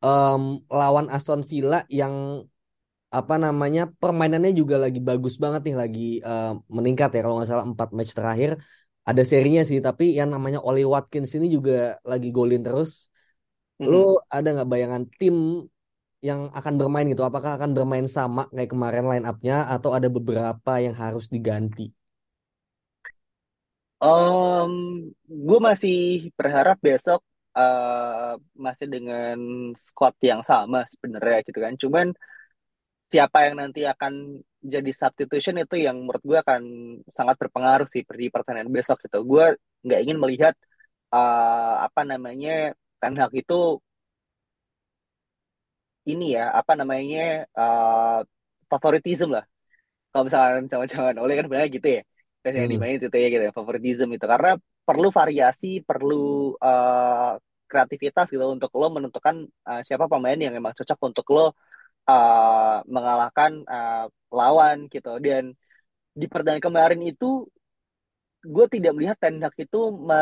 em, 0.04 0.42
lawan 0.78 1.06
Aston 1.14 1.40
Villa 1.50 1.76
yang 1.98 2.14
apa 3.18 3.34
namanya 3.44 3.80
permainannya 4.02 4.52
juga 4.60 4.76
lagi 4.84 4.98
bagus 5.08 5.34
banget 5.44 5.60
nih, 5.66 5.76
lagi 5.82 6.00
eh, 6.28 6.46
meningkat 6.76 7.08
ya 7.14 7.18
kalau 7.24 7.34
nggak 7.38 7.50
salah 7.52 7.66
empat 7.70 7.88
match 7.96 8.12
terakhir 8.18 8.50
ada 9.08 9.22
serinya 9.32 9.60
sih, 9.70 9.78
tapi 9.86 10.04
yang 10.18 10.28
namanya 10.34 10.58
Oli 10.68 10.82
Watkins 10.94 11.30
ini 11.38 11.46
juga 11.56 11.72
lagi 12.10 12.28
golin 12.36 12.60
terus. 12.66 12.90
Lu 13.90 13.96
Mhm. 13.96 14.16
ada 14.36 14.48
nggak 14.54 14.70
bayangan 14.72 15.02
tim 15.18 15.36
yang 16.28 16.40
akan 16.58 16.74
bermain 16.80 17.06
gitu? 17.12 17.22
Apakah 17.30 17.52
akan 17.58 17.70
bermain 17.76 18.06
sama 18.16 18.42
kayak 18.54 18.70
kemarin 18.74 19.04
line 19.10 19.26
up-nya 19.30 19.54
atau 19.74 19.90
ada 19.98 20.08
beberapa 20.16 20.72
yang 20.84 20.94
harus 21.02 21.24
diganti? 21.34 21.82
Um, 23.96 24.72
gue 25.24 25.58
masih 25.68 26.28
berharap 26.36 26.76
besok 26.84 27.24
uh, 27.56 28.36
masih 28.52 28.86
dengan 28.92 29.36
squad 29.80 30.12
yang 30.20 30.44
sama 30.44 30.84
sebenarnya 30.92 31.40
gitu 31.48 31.58
kan. 31.64 31.74
Cuman 31.80 32.06
siapa 33.12 33.38
yang 33.46 33.54
nanti 33.62 33.86
akan 33.86 34.42
jadi 34.66 34.90
substitution 34.90 35.56
itu 35.62 35.76
yang 35.78 35.96
menurut 36.02 36.22
gue 36.26 36.38
akan 36.42 36.62
sangat 37.14 37.36
berpengaruh 37.38 37.86
sih 37.86 38.02
di 38.02 38.26
pertandingan 38.34 38.70
besok 38.74 38.98
gitu. 39.06 39.22
Gue 39.22 39.54
nggak 39.86 40.00
ingin 40.04 40.18
melihat 40.18 40.54
uh, 41.14 41.86
apa 41.86 42.02
namanya 42.02 42.74
Ten 43.00 43.14
Hag 43.20 43.32
itu 43.42 43.54
ini 46.10 46.24
ya 46.36 46.42
apa 46.58 46.72
namanya 46.80 47.20
uh, 47.58 48.18
favoritism 48.70 49.28
lah. 49.36 49.44
Kalau 50.10 50.24
misalkan 50.28 50.66
cawan-cawan 50.72 51.16
oleh 51.22 51.34
kan 51.38 51.44
sebenarnya 51.46 51.70
gitu 51.78 51.88
ya. 51.98 52.02
Tes 52.42 52.54
yang 52.58 52.68
Hmm. 52.68 52.72
dimainin 52.72 52.98
itu 53.02 53.08
ya 53.24 53.28
gitu 53.34 53.44
ya 53.48 53.54
favoritism 53.58 54.08
itu 54.16 54.26
karena 54.32 54.50
perlu 54.88 55.08
variasi, 55.20 55.66
perlu 55.88 56.14
uh, 56.60 57.38
kreativitas 57.70 58.26
gitu 58.32 58.44
untuk 58.56 58.70
lo 58.80 58.86
menentukan 58.96 59.36
uh, 59.68 59.82
siapa 59.86 60.06
pemain 60.12 60.38
yang 60.38 60.54
emang 60.60 60.74
cocok 60.78 60.98
untuk 61.08 61.26
lo 61.34 61.42
uh, 62.10 62.78
mengalahkan 62.94 63.52
uh, 63.66 64.04
lawan 64.32 64.86
gitu 64.94 65.18
dan 65.24 65.44
di 66.20 66.26
pertandingan 66.30 66.64
kemarin 66.68 67.00
itu 67.06 67.46
gue 68.46 68.66
tidak 68.74 68.92
melihat 68.94 69.16
Ten 69.18 69.42
Hag 69.42 69.54
itu 69.58 69.78
me, 70.08 70.18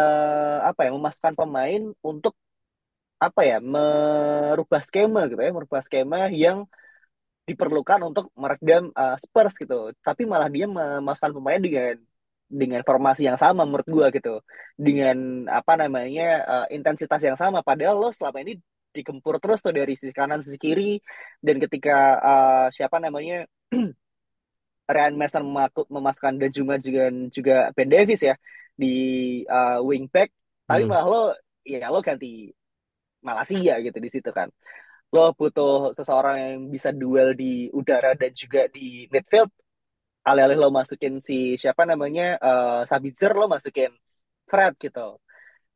apa 0.65 0.81
ya 0.89 0.91
memasukkan 0.97 1.35
pemain 1.37 1.83
untuk 2.01 2.33
apa 3.19 3.41
ya 3.47 3.57
merubah 3.63 4.83
skema 4.85 5.27
gitu 5.31 5.41
ya 5.41 5.53
merubah 5.55 5.81
skema 5.87 6.29
yang 6.29 6.67
diperlukan 7.45 8.01
untuk 8.09 8.33
meredam 8.35 8.89
uh, 8.97 9.17
Spurs 9.21 9.55
gitu. 9.61 9.93
Tapi 10.01 10.25
malah 10.25 10.49
dia 10.49 10.65
memasukkan 10.65 11.33
pemain 11.37 11.61
dengan 11.61 11.97
dengan 12.49 12.81
formasi 12.85 13.29
yang 13.29 13.37
sama 13.37 13.69
menurut 13.69 13.85
gue 13.89 14.07
gitu. 14.17 14.35
Dengan 14.77 15.49
apa 15.53 15.77
namanya 15.77 16.29
uh, 16.45 16.67
intensitas 16.73 17.21
yang 17.21 17.37
sama. 17.37 17.61
Padahal 17.61 18.01
lo 18.01 18.11
selama 18.17 18.41
ini 18.45 18.57
dikempur 18.95 19.43
terus 19.43 19.61
tuh 19.61 19.75
dari 19.75 19.93
sisi 19.93 20.13
kanan 20.17 20.41
sisi 20.41 20.57
kiri. 20.57 20.97
Dan 21.45 21.61
ketika 21.61 21.97
uh, 22.21 22.67
siapa 22.73 22.97
namanya 22.97 23.45
Ryan 24.95 25.17
Mason 25.17 25.45
memasukkan 25.89 26.35
dan 26.41 26.51
juga 26.53 26.75
juga 26.81 27.05
juga 27.33 27.57
Ben 27.77 27.89
Davis 27.93 28.25
ya 28.25 28.35
di 28.73 28.93
uh, 29.49 29.85
wingback. 29.85 30.33
Tapi 30.65 30.89
Hmm. 30.89 30.91
malah 30.97 31.07
lo 31.09 31.23
ya 31.65 31.93
lo 31.93 32.01
ganti 32.01 32.49
Malaysia 33.27 33.75
gitu 33.81 33.99
di 33.99 34.11
situ 34.13 34.31
kan. 34.31 34.49
Lo 35.15 35.33
butuh 35.33 35.97
seseorang 35.97 36.37
yang 36.39 36.59
bisa 36.75 36.91
duel 36.93 37.33
di 37.33 37.73
udara 37.73 38.13
dan 38.19 38.33
juga 38.35 38.67
di 38.69 39.09
midfield 39.13 39.51
alih-alih 40.25 40.59
lo 40.59 40.69
masukin 40.73 41.21
si 41.21 41.55
siapa 41.61 41.85
namanya 41.85 42.41
uh, 42.41 42.81
Sabitzer 42.89 43.33
lo 43.37 43.47
masukin 43.49 43.93
Fred 44.49 44.75
gitu. 44.81 45.21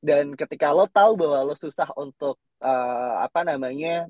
Dan 0.00 0.34
ketika 0.40 0.72
lo 0.72 0.86
tahu 0.88 1.18
bahwa 1.20 1.52
lo 1.52 1.54
susah 1.58 1.88
untuk 1.96 2.36
uh, 2.62 3.14
apa 3.26 3.40
namanya 3.44 4.08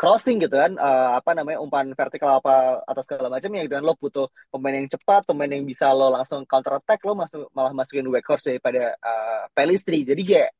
crossing 0.00 0.40
gitu 0.40 0.56
kan 0.56 0.72
uh, 0.80 1.20
apa 1.20 1.36
namanya 1.36 1.60
umpan 1.60 1.92
vertikal 1.92 2.40
apa 2.40 2.80
atau 2.88 3.02
segala 3.04 3.28
macamnya 3.28 3.68
gitu 3.68 3.76
kan 3.76 3.84
lo 3.84 3.92
butuh 4.00 4.32
pemain 4.48 4.80
yang 4.80 4.88
cepat 4.88 5.28
pemain 5.28 5.52
yang 5.52 5.68
bisa 5.68 5.92
lo 5.92 6.08
langsung 6.08 6.40
counter 6.48 6.80
attack 6.80 7.04
lo 7.04 7.12
masuk 7.12 7.52
malah 7.52 7.76
masukin 7.76 8.08
Weghorst 8.08 8.48
daripada 8.48 8.96
uh, 8.96 9.44
Pelistri. 9.52 10.00
Jadi 10.08 10.22
kayak 10.24 10.50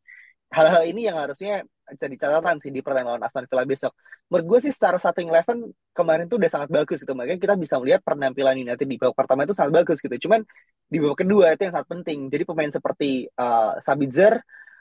hal-hal 0.51 0.83
ini 0.87 1.07
yang 1.07 1.19
harusnya 1.19 1.63
jadi 1.91 2.15
catatan 2.15 2.63
sih 2.63 2.71
di 2.71 2.83
pertandingan 2.83 3.19
lawan 3.19 3.27
Aston 3.27 3.47
Villa 3.51 3.67
besok 3.67 3.93
menurut 4.31 4.47
gue 4.47 4.59
sih 4.71 4.73
secara 4.75 4.99
starting 4.99 5.31
eleven 5.31 5.75
kemarin 5.91 6.31
tuh 6.31 6.39
udah 6.39 6.51
sangat 6.51 6.71
bagus 6.71 7.03
gitu 7.03 7.15
makanya 7.19 7.39
kita 7.43 7.55
bisa 7.59 7.79
melihat 7.83 8.03
penampilan 8.07 8.55
United 8.59 8.87
di 8.87 8.99
babak 8.99 9.19
pertama 9.19 9.43
itu 9.47 9.55
sangat 9.59 9.73
bagus 9.83 9.99
gitu 9.99 10.15
cuman 10.27 10.47
di 10.87 10.99
babak 11.03 11.19
kedua 11.27 11.55
itu 11.55 11.67
yang 11.67 11.75
sangat 11.75 11.89
penting 11.91 12.19
jadi 12.31 12.43
pemain 12.47 12.71
seperti 12.71 13.27
uh, 13.35 13.79
Sabitzer 13.83 14.39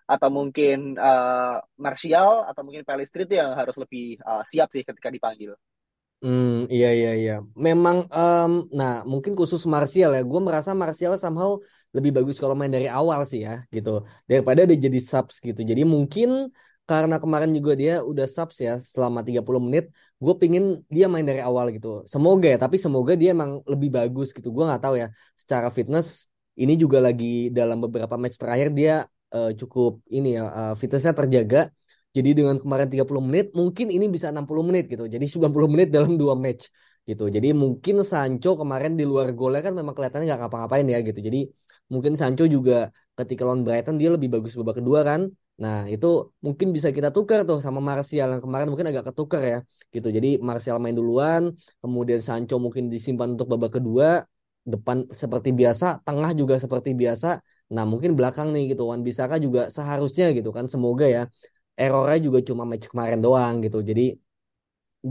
atau 0.10 0.30
mungkin 0.34 0.98
uh, 0.98 1.62
Martial 1.78 2.50
atau 2.50 2.62
mungkin 2.66 2.82
Pelistri 2.82 3.30
itu 3.30 3.38
yang 3.38 3.54
harus 3.54 3.78
lebih 3.78 4.18
uh, 4.26 4.42
siap 4.42 4.74
sih 4.74 4.82
ketika 4.82 5.14
dipanggil. 5.14 5.54
Hmm, 6.20 6.68
iya 6.68 6.92
iya 6.92 7.12
iya. 7.16 7.36
Memang, 7.56 8.10
em, 8.12 8.68
nah 8.76 9.08
mungkin 9.08 9.38
khusus 9.40 9.64
Martial 9.64 10.12
ya. 10.18 10.22
Gue 10.26 10.42
merasa 10.44 10.76
Martial 10.76 11.16
somehow 11.16 11.62
lebih 11.96 12.12
bagus 12.18 12.38
kalau 12.42 12.56
main 12.60 12.70
dari 12.70 12.86
awal 12.86 13.26
sih 13.26 13.42
ya, 13.48 13.66
gitu. 13.76 14.06
Daripada 14.30 14.62
dia 14.70 14.78
jadi 14.78 15.00
subs 15.02 15.36
gitu. 15.42 15.62
Jadi 15.66 15.82
mungkin 15.86 16.54
karena 16.90 17.22
kemarin 17.22 17.54
juga 17.54 17.78
dia 17.78 17.94
udah 18.02 18.26
subs 18.26 18.58
ya 18.66 18.74
selama 18.82 19.20
30 19.22 19.62
menit. 19.62 19.94
Gue 20.18 20.34
pingin 20.42 20.64
dia 20.90 21.06
main 21.06 21.26
dari 21.26 21.42
awal 21.42 21.70
gitu. 21.76 22.02
Semoga 22.10 22.48
ya, 22.54 22.58
tapi 22.58 22.78
semoga 22.82 23.14
dia 23.14 23.30
emang 23.38 23.62
lebih 23.70 23.90
bagus 23.98 24.34
gitu. 24.34 24.50
Gue 24.56 24.64
nggak 24.66 24.82
tahu 24.86 24.96
ya. 25.02 25.08
Secara 25.38 25.70
fitness 25.70 26.30
ini 26.62 26.74
juga 26.76 26.98
lagi 27.08 27.54
dalam 27.58 27.78
beberapa 27.86 28.16
match 28.22 28.38
terakhir 28.42 28.70
dia 28.74 28.94
eh, 29.34 29.52
cukup 29.60 29.92
ini 30.10 30.38
ya 30.38 30.44
eh, 30.60 30.74
fitnessnya 30.82 31.14
terjaga. 31.14 31.70
Jadi 32.10 32.30
dengan 32.34 32.58
kemarin 32.58 32.90
30 32.90 33.22
menit 33.22 33.54
mungkin 33.54 33.94
ini 33.94 34.06
bisa 34.10 34.34
60 34.34 34.66
menit 34.66 34.90
gitu. 34.90 35.06
Jadi 35.06 35.26
90 35.30 35.70
menit 35.70 35.88
dalam 35.94 36.18
dua 36.18 36.34
match 36.34 36.74
gitu. 37.10 37.30
Jadi 37.36 37.48
mungkin 37.54 37.96
Sancho 38.02 38.58
kemarin 38.58 38.98
di 39.00 39.06
luar 39.06 39.30
golnya 39.38 39.62
kan 39.66 39.74
memang 39.78 39.94
kelihatannya 39.94 40.26
nggak 40.30 40.42
ngapa-ngapain 40.42 40.86
ya 40.90 40.98
gitu. 41.06 41.20
Jadi 41.22 41.40
mungkin 41.94 42.14
Sancho 42.20 42.44
juga 42.56 42.74
ketika 43.18 43.42
lawan 43.48 43.62
Brighton 43.66 43.96
dia 44.02 44.10
lebih 44.16 44.30
bagus 44.34 44.54
babak 44.60 44.76
kedua 44.80 45.00
kan. 45.10 45.22
Nah 45.64 45.76
itu 45.94 46.08
mungkin 46.46 46.68
bisa 46.76 46.90
kita 46.98 47.10
tukar 47.16 47.40
tuh 47.50 47.60
sama 47.66 47.80
Martial 47.90 48.28
yang 48.34 48.42
kemarin 48.46 48.68
mungkin 48.72 48.88
agak 48.92 49.12
ketukar 49.12 49.42
ya 49.52 49.58
gitu. 49.96 50.08
Jadi 50.18 50.28
Martial 50.48 50.78
main 50.84 50.96
duluan, 51.00 51.44
kemudian 51.84 52.22
Sancho 52.28 52.56
mungkin 52.66 52.84
disimpan 52.94 53.28
untuk 53.36 53.48
babak 53.52 53.72
kedua, 53.78 54.24
depan 54.64 54.98
seperti 55.22 55.50
biasa, 55.60 55.86
tengah 56.08 56.32
juga 56.40 56.56
seperti 56.64 56.90
biasa. 57.02 57.28
Nah 57.76 57.84
mungkin 57.92 58.12
belakang 58.18 58.48
nih 58.56 58.64
gitu, 58.74 58.82
Wan 58.90 59.02
Bisaka 59.08 59.36
juga 59.46 59.68
seharusnya 59.76 60.26
gitu 60.38 60.50
kan. 60.56 60.66
Semoga 60.74 61.06
ya 61.16 61.22
errornya 61.80 62.20
juga 62.28 62.40
cuma 62.50 62.64
match 62.70 62.88
kemarin 62.92 63.20
doang 63.26 63.54
gitu. 63.66 63.80
Jadi 63.90 64.02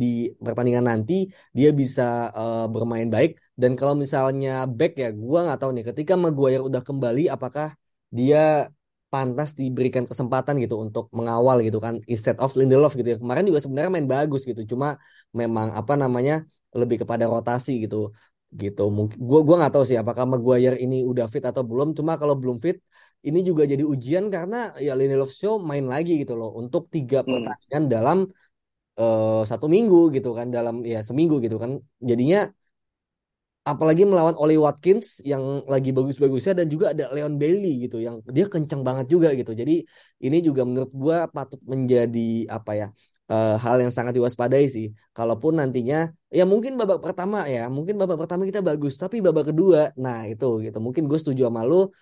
di 0.01 0.07
pertandingan 0.45 0.85
nanti 0.91 1.13
dia 1.57 1.69
bisa 1.81 2.03
uh, 2.37 2.65
bermain 2.75 3.09
baik. 3.15 3.31
Dan 3.61 3.73
kalau 3.79 3.95
misalnya 3.97 4.51
back 4.69 4.93
ya 5.03 5.09
gua 5.13 5.39
nggak 5.49 5.59
tahu 5.61 5.71
nih 5.77 5.85
ketika 5.91 6.13
Maguire 6.23 6.63
udah 6.69 6.83
kembali 6.89 7.23
apakah 7.35 7.67
dia 8.13 8.69
pantas 9.09 9.57
diberikan 9.57 10.05
kesempatan 10.05 10.55
gitu 10.61 10.77
untuk 10.85 11.09
mengawal 11.17 11.57
gitu 11.65 11.79
kan 11.81 11.95
instead 12.13 12.37
of 12.45 12.53
Lindelof 12.59 12.93
gitu 12.99 13.09
ya. 13.13 13.19
Kemarin 13.23 13.45
juga 13.49 13.61
sebenarnya 13.65 13.91
main 13.97 14.09
bagus 14.15 14.43
gitu 14.51 14.61
cuma 14.77 15.01
memang 15.41 15.73
apa 15.81 15.93
namanya 15.97 16.45
lebih 16.77 16.97
kepada 17.03 17.25
rotasi 17.25 17.71
gitu 17.85 18.13
gitu. 18.61 18.83
Mungkin 18.97 19.17
gua 19.29 19.41
gua 19.47 19.55
nggak 19.61 19.73
tahu 19.75 19.85
sih 19.89 19.97
apakah 20.03 20.25
Maguire 20.29 20.77
ini 20.85 20.97
udah 21.11 21.25
fit 21.33 21.45
atau 21.51 21.63
belum 21.71 21.89
cuma 21.99 22.13
kalau 22.21 22.35
belum 22.41 22.57
fit 22.65 22.77
ini 23.27 23.39
juga 23.49 23.63
jadi 23.73 23.83
ujian 23.93 24.25
karena 24.35 24.57
ya 24.87 24.93
Lindelof 24.99 25.31
Show 25.35 25.55
main 25.71 25.85
lagi 25.93 26.13
gitu 26.23 26.33
loh 26.41 26.51
untuk 26.61 26.83
tiga 26.95 27.19
Hmm. 27.27 27.27
pertandingan 27.33 27.85
dalam 27.95 28.19
eh, 29.01 29.41
satu 29.51 29.67
minggu 29.75 29.97
gitu 30.15 30.29
kan 30.39 30.47
dalam 30.57 30.75
ya 30.93 30.99
seminggu 31.09 31.35
gitu 31.45 31.57
kan. 31.63 31.71
Jadinya 32.11 32.39
apalagi 33.69 34.03
melawan 34.09 34.33
Oli 34.41 34.57
Watkins 34.57 35.21
yang 35.31 35.61
lagi 35.69 35.93
bagus-bagusnya 35.93 36.53
dan 36.65 36.67
juga 36.73 36.97
ada 36.97 37.05
Leon 37.13 37.37
Bailey 37.37 37.85
gitu 37.85 38.01
yang 38.01 38.25
dia 38.37 38.49
kencang 38.49 38.81
banget 38.89 39.07
juga 39.13 39.29
gitu. 39.37 39.53
Jadi 39.53 39.85
ini 40.25 40.37
juga 40.41 40.63
menurut 40.69 40.89
gua 40.97 41.29
patut 41.29 41.61
menjadi 41.69 42.49
apa 42.49 42.71
ya 42.81 42.87
eh, 43.33 43.55
hal 43.65 43.77
yang 43.85 43.93
sangat 43.93 44.13
diwaspadai 44.17 44.65
sih. 44.73 44.87
Kalaupun 45.17 45.61
nantinya 45.61 46.09
ya 46.33 46.45
mungkin 46.49 46.81
babak 46.81 46.99
pertama 47.05 47.45
ya 47.45 47.69
mungkin 47.69 47.95
babak 48.01 48.17
pertama 48.25 48.43
kita 48.49 48.61
bagus 48.65 48.97
tapi 48.97 49.21
babak 49.21 49.53
kedua 49.53 49.93
nah 50.01 50.25
itu 50.25 50.65
gitu. 50.65 50.79
Mungkin 50.81 51.05
gue 51.11 51.19
setuju 51.21 51.43
sama 51.53 51.61
lu 51.69 51.93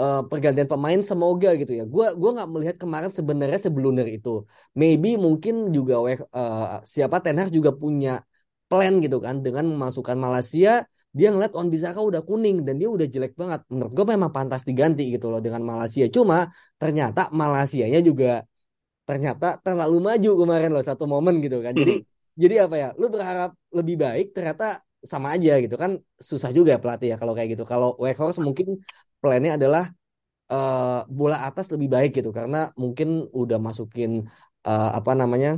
eh, 0.00 0.20
pergantian 0.30 0.68
pemain 0.72 1.00
semoga 1.10 1.48
gitu 1.60 1.72
ya. 1.78 1.84
Gua 1.94 2.06
gua 2.20 2.30
nggak 2.36 2.50
melihat 2.54 2.76
kemarin 2.82 3.10
sebenarnya 3.18 3.58
seblunder 3.66 4.06
itu. 4.16 4.28
Maybe 4.80 5.08
mungkin 5.24 5.54
juga 5.76 5.94
eh, 6.10 6.64
siapa 6.94 7.16
Ten 7.24 7.36
Hag 7.40 7.50
juga 7.58 7.70
punya 7.82 8.10
plan 8.70 8.92
gitu 9.04 9.16
kan 9.26 9.34
dengan 9.44 9.64
memasukkan 9.72 10.16
Malaysia. 10.24 10.84
Dia 11.16 11.32
ngeliat 11.32 11.52
Wan 11.56 11.68
Bisaka 11.72 12.00
udah 12.04 12.22
kuning 12.28 12.56
dan 12.66 12.74
dia 12.80 12.88
udah 12.96 13.06
jelek 13.14 13.32
banget. 13.40 13.60
Menurut 13.72 13.92
gue 13.96 14.06
memang 14.14 14.30
pantas 14.36 14.62
diganti 14.68 15.02
gitu 15.14 15.32
loh 15.32 15.40
dengan 15.40 15.62
Malaysia. 15.64 16.04
Cuma 16.16 16.52
ternyata 16.76 17.32
Malaysianya 17.32 18.00
juga 18.04 18.44
ternyata 19.08 19.56
terlalu 19.64 19.96
maju 20.04 20.30
kemarin 20.44 20.70
loh 20.74 20.84
satu 20.84 21.04
momen 21.08 21.40
gitu 21.40 21.64
kan. 21.64 21.72
Jadi 21.72 21.92
hmm. 21.96 22.04
jadi 22.42 22.54
apa 22.68 22.76
ya? 22.76 22.88
Lu 23.00 23.06
berharap 23.08 23.50
lebih 23.72 23.96
baik 24.04 24.26
ternyata 24.36 24.84
sama 24.98 25.28
aja 25.34 25.52
gitu 25.62 25.78
kan 25.78 25.96
susah 26.18 26.50
juga 26.50 26.74
ya 26.74 26.78
pelatih 26.82 27.08
ya 27.12 27.16
kalau 27.16 27.32
kayak 27.32 27.56
gitu. 27.56 27.64
Kalau 27.64 27.96
Weghorst 27.96 28.38
mungkin 28.44 28.78
plannya 29.20 29.50
adalah 29.58 29.84
uh, 30.52 31.04
bola 31.18 31.36
atas 31.48 31.66
lebih 31.74 31.88
baik 31.94 32.10
gitu. 32.18 32.30
Karena 32.38 32.56
mungkin 32.82 33.08
udah 33.40 33.58
masukin 33.66 34.10
uh, 34.68 34.88
apa 34.98 35.12
namanya 35.20 35.50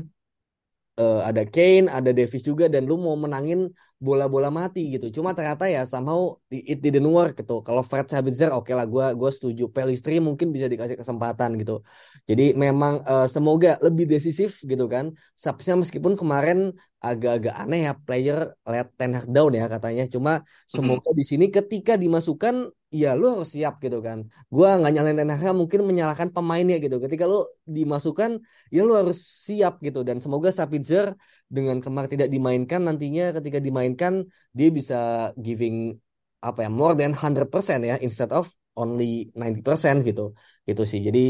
uh, 1.00 1.20
ada 1.28 1.42
Kane, 1.54 1.86
ada 1.90 2.10
Davis 2.18 2.42
juga 2.44 2.64
dan 2.72 2.82
lu 2.88 2.94
mau 3.00 3.16
menangin 3.24 3.70
bola-bola 4.00 4.48
mati 4.48 4.80
gitu. 4.96 5.12
Cuma 5.12 5.36
ternyata 5.36 5.68
ya 5.68 5.84
somehow 5.84 6.40
it 6.48 6.80
didn't 6.80 7.04
work 7.04 7.36
gitu. 7.36 7.60
Kalau 7.60 7.84
Fred 7.84 8.08
Sabitzer 8.08 8.48
oke 8.48 8.64
okay 8.64 8.74
lah 8.74 8.88
gue 8.88 9.06
gue 9.12 9.30
setuju. 9.30 9.68
Pelistri 9.68 10.16
mungkin 10.24 10.48
bisa 10.56 10.66
dikasih 10.72 10.96
kesempatan 10.96 11.60
gitu. 11.60 11.84
Jadi 12.24 12.56
memang 12.56 13.04
uh, 13.04 13.28
semoga 13.28 13.76
lebih 13.84 14.08
decisif 14.08 14.64
gitu 14.64 14.88
kan. 14.88 15.12
Sabsnya 15.36 15.76
meskipun 15.76 16.16
kemarin 16.16 16.72
agak-agak 17.04 17.52
aneh 17.52 17.88
ya 17.88 17.92
player 17.92 18.56
let 18.64 18.88
Ten 18.96 19.12
Hag 19.12 19.28
down 19.28 19.52
ya 19.52 19.68
katanya. 19.68 20.08
Cuma 20.08 20.32
semoga 20.64 21.04
mm 21.04 21.12
-hmm. 21.12 21.18
di 21.20 21.24
sini 21.28 21.46
ketika 21.52 21.92
dimasukkan 22.00 22.72
ya 22.88 23.12
lu 23.20 23.36
harus 23.36 23.52
siap 23.52 23.84
gitu 23.84 24.00
kan. 24.00 24.24
Gua 24.48 24.80
nggak 24.80 24.92
nyalain 24.96 25.16
Ten 25.20 25.28
Hag 25.28 25.52
mungkin 25.52 25.84
menyalahkan 25.84 26.32
pemainnya 26.32 26.80
gitu. 26.80 26.96
Ketika 27.04 27.28
lu 27.28 27.44
dimasukkan 27.68 28.40
ya 28.72 28.80
lu 28.80 28.96
harus 28.96 29.20
siap 29.44 29.76
gitu 29.84 30.00
dan 30.08 30.24
semoga 30.24 30.48
Sabitzer 30.48 31.12
dengan 31.50 31.76
kemar 31.84 32.06
tidak 32.06 32.28
dimainkan 32.34 32.80
nantinya 32.86 33.34
ketika 33.36 33.58
dimainkan 33.58 34.12
dia 34.54 34.68
bisa 34.78 34.98
giving 35.34 35.98
apa 36.40 36.64
ya 36.64 36.70
more 36.70 36.94
than 36.96 37.12
100% 37.12 37.80
ya 37.84 37.98
instead 38.06 38.30
of 38.30 38.46
only 38.78 39.28
90% 39.34 40.06
gitu. 40.08 40.32
Gitu 40.68 40.82
sih. 40.86 41.00
Jadi 41.02 41.20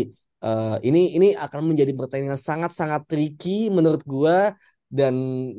uh, 0.44 0.76
ini 0.86 1.16
ini 1.16 1.28
akan 1.34 1.60
menjadi 1.72 1.92
pertandingan 1.96 2.38
sangat-sangat 2.38 3.08
tricky 3.10 3.72
menurut 3.72 4.02
gua 4.04 4.54
dan 4.92 5.14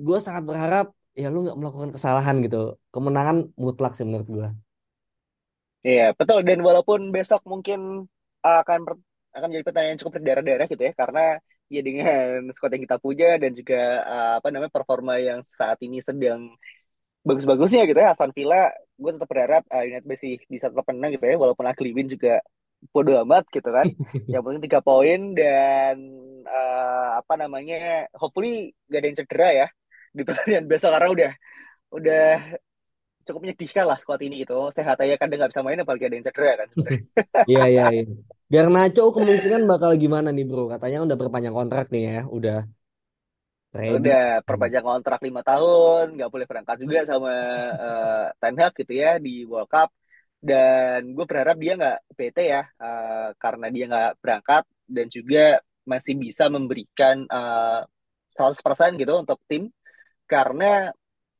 gua 0.05 0.17
sangat 0.21 0.43
berharap 0.49 0.85
ya 1.17 1.27
lu 1.33 1.43
nggak 1.43 1.57
melakukan 1.59 1.91
kesalahan 1.95 2.35
gitu. 2.45 2.77
Kemenangan 2.93 3.37
mutlak 3.57 3.97
sih 3.97 4.05
menurut 4.07 4.29
gua. 4.29 4.47
Iya, 5.81 6.13
betul 6.13 6.45
dan 6.45 6.61
walaupun 6.61 7.09
besok 7.09 7.41
mungkin 7.49 8.05
akan 8.45 8.79
akan 9.33 9.47
jadi 9.49 9.65
pertandingan 9.65 9.99
cukup 10.01 10.13
berdarah-darah 10.21 10.67
gitu 10.69 10.83
ya 10.85 10.93
karena 10.93 11.41
ya 11.71 11.79
dengan 11.79 12.51
squad 12.51 12.75
yang 12.75 12.83
kita 12.83 12.97
punya 12.99 13.39
dan 13.39 13.55
juga 13.55 14.03
uh, 14.03 14.33
apa 14.43 14.47
namanya 14.51 14.73
performa 14.75 15.15
yang 15.15 15.39
saat 15.47 15.79
ini 15.79 16.03
sedang 16.03 16.51
bagus-bagusnya 17.23 17.87
gitu 17.87 17.95
ya 17.95 18.11
Aston 18.11 18.35
Villa 18.35 18.67
gue 18.99 19.11
tetap 19.15 19.29
berharap 19.31 19.63
uh, 19.71 19.83
United 19.87 20.03
masih 20.03 20.43
bisa 20.51 20.67
tetap 20.67 20.83
menang 20.91 21.15
gitu 21.15 21.23
ya 21.23 21.39
walaupun 21.39 21.63
Ashley 21.63 21.95
Win 21.95 22.11
juga 22.11 22.43
bodo 22.91 23.15
amat 23.23 23.47
gitu 23.55 23.71
kan 23.71 23.87
yang 24.31 24.43
penting 24.43 24.67
tiga 24.67 24.83
poin 24.83 25.31
dan 25.31 25.95
uh, 26.43 27.23
apa 27.23 27.39
namanya 27.39 28.11
hopefully 28.19 28.75
gak 28.91 28.99
ada 28.99 29.07
yang 29.07 29.17
cedera 29.23 29.49
ya 29.55 29.67
di 30.11 30.21
pertandingan 30.27 30.67
besok 30.67 30.91
karena 30.91 31.07
udah 31.07 31.31
udah 31.91 32.27
cukup 33.25 33.39
menyedihkan 33.47 33.85
lah 33.85 33.97
squad 34.01 34.21
ini 34.21 34.43
gitu. 34.43 34.57
Sehat 34.73 34.97
aja 34.97 35.15
kadang 35.17 35.37
nggak 35.41 35.51
bisa 35.53 35.63
main 35.63 35.79
apalagi 35.81 36.05
ada 36.09 36.15
yang 36.17 36.25
cedera 36.27 36.51
kan. 36.57 36.69
Iya 37.51 37.63
iya 37.69 37.85
iya. 37.93 38.03
Garnacho 38.51 39.15
kemungkinan 39.15 39.63
bakal 39.63 39.95
gimana 39.95 40.35
nih 40.35 40.43
bro? 40.43 40.67
Katanya 40.67 41.07
udah 41.07 41.15
perpanjang 41.15 41.55
kontrak 41.55 41.87
nih 41.87 42.03
ya, 42.03 42.19
udah 42.27 42.59
ready. 43.71 43.95
Udah 43.95 44.43
perpanjang 44.43 44.83
kontrak 44.83 45.23
lima 45.23 45.39
tahun, 45.39 46.19
nggak 46.19 46.27
boleh 46.27 46.45
berangkat 46.51 46.77
juga 46.83 47.07
sama 47.07 47.31
uh, 47.79 48.25
Ten 48.35 48.59
Hag 48.59 48.75
gitu 48.75 48.91
ya 48.91 49.15
di 49.23 49.47
World 49.47 49.71
Cup. 49.71 49.95
Dan 50.41 51.15
gue 51.15 51.23
berharap 51.23 51.55
dia 51.55 51.79
nggak 51.79 51.97
PT 52.19 52.37
ya, 52.43 52.67
uh, 52.75 53.31
karena 53.39 53.67
dia 53.71 53.85
nggak 53.87 54.11
berangkat 54.19 54.63
dan 54.83 55.07
juga 55.07 55.63
masih 55.87 56.19
bisa 56.19 56.51
memberikan 56.51 57.23
uh, 57.31 57.87
100% 58.35 58.99
gitu 58.99 59.13
untuk 59.15 59.39
tim 59.47 59.71
karena 60.27 60.91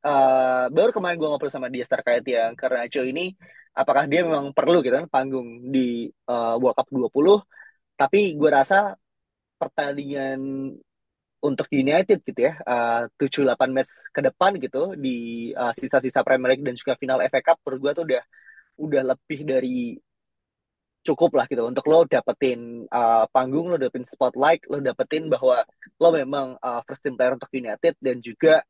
uh, 0.04 0.66
baru 0.72 0.92
kemarin 0.92 1.18
gue 1.20 1.30
ngobrol 1.30 1.52
sama 1.52 1.68
dia 1.72 1.86
terkait 1.86 2.24
yang 2.26 2.56
Joe 2.92 3.08
ini 3.08 3.36
apakah 3.72 4.04
dia 4.08 4.22
memang 4.28 4.52
perlu 4.52 4.84
gitu 4.84 4.96
kan 5.00 5.08
panggung 5.08 5.72
di 5.72 6.12
uh, 6.28 6.56
World 6.60 6.76
Cup 6.76 6.88
20 6.92 7.44
tapi 7.96 8.36
gue 8.36 8.50
rasa 8.52 8.96
pertandingan 9.56 10.40
untuk 11.42 11.68
United 11.74 12.22
gitu 12.22 12.40
ya 12.40 12.54
uh, 12.66 13.10
7-8 13.18 13.58
match 13.74 13.92
ke 14.14 14.22
depan 14.22 14.52
gitu 14.62 14.94
di 14.94 15.50
uh, 15.58 15.74
sisa-sisa 15.74 16.22
Premier 16.22 16.54
League 16.58 16.66
dan 16.66 16.76
juga 16.78 16.94
final 17.00 17.22
FA 17.30 17.42
Cup 17.42 17.58
menurut 17.66 17.80
gue 17.82 17.92
tuh 17.98 18.06
udah 18.10 18.24
udah 18.82 19.02
lebih 19.14 19.40
dari 19.46 19.78
cukup 21.02 21.34
lah 21.34 21.46
gitu. 21.50 21.66
Untuk 21.66 21.86
lo 21.90 22.06
dapetin 22.06 22.86
uh, 22.88 23.26
panggung 23.34 23.74
lo 23.74 23.78
dapetin 23.78 24.06
spotlight 24.06 24.62
lo 24.70 24.78
dapetin 24.82 25.28
bahwa 25.28 25.66
lo 25.98 26.10
memang 26.14 26.58
uh, 26.62 26.82
first 26.86 27.02
team 27.06 27.18
player 27.18 27.34
untuk 27.34 27.50
United 27.50 27.98
dan 27.98 28.22
juga 28.22 28.62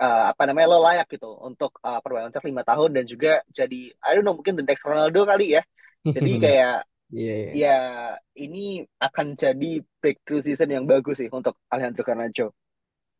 uh, 0.00 0.24
apa 0.34 0.42
namanya 0.48 0.66
lo 0.74 0.78
layak 0.82 1.06
gitu 1.10 1.30
untuk 1.42 1.78
uh, 1.82 1.98
permanen 2.02 2.30
kontrak 2.30 2.46
lima 2.46 2.62
tahun 2.66 2.90
dan 2.96 3.04
juga 3.06 3.32
jadi 3.50 3.94
I 4.02 4.10
don't 4.14 4.26
know 4.26 4.34
mungkin 4.34 4.58
the 4.58 4.66
next 4.66 4.86
Ronaldo 4.86 5.26
kali 5.28 5.58
ya 5.58 5.62
jadi 6.02 6.32
kayak 6.44 6.76
yeah, 7.14 7.36
yeah. 7.36 7.52
ya 7.54 7.78
ini 8.38 8.82
akan 8.98 9.38
jadi 9.38 9.82
breakthrough 10.02 10.42
season 10.42 10.70
yang 10.70 10.84
bagus 10.84 11.22
sih 11.22 11.30
untuk 11.30 11.58
Alejandro 11.70 12.02
Garnacho 12.02 12.54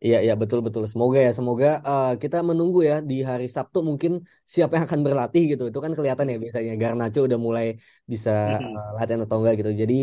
Iya, 0.05 0.17
iya 0.27 0.35
betul 0.43 0.61
betul. 0.67 0.85
Semoga 0.93 1.19
ya, 1.27 1.33
semoga 1.39 1.67
uh, 1.89 2.13
kita 2.23 2.37
menunggu 2.45 2.85
ya 2.91 3.01
di 3.11 3.15
hari 3.31 3.47
Sabtu 3.49 3.79
mungkin 3.89 4.13
siapa 4.45 4.77
yang 4.77 4.85
akan 4.89 5.01
berlatih 5.07 5.43
gitu. 5.57 5.63
Itu 5.73 5.81
kan 5.85 5.93
kelihatan 5.97 6.29
ya 6.33 6.37
biasanya 6.45 6.73
Garnacho 6.77 7.21
udah 7.29 7.41
mulai 7.47 7.67
bisa 8.13 8.61
uh, 8.61 8.91
latihan 9.01 9.25
atau 9.25 9.41
enggak 9.41 9.55
gitu. 9.65 9.73
Jadi 9.83 9.95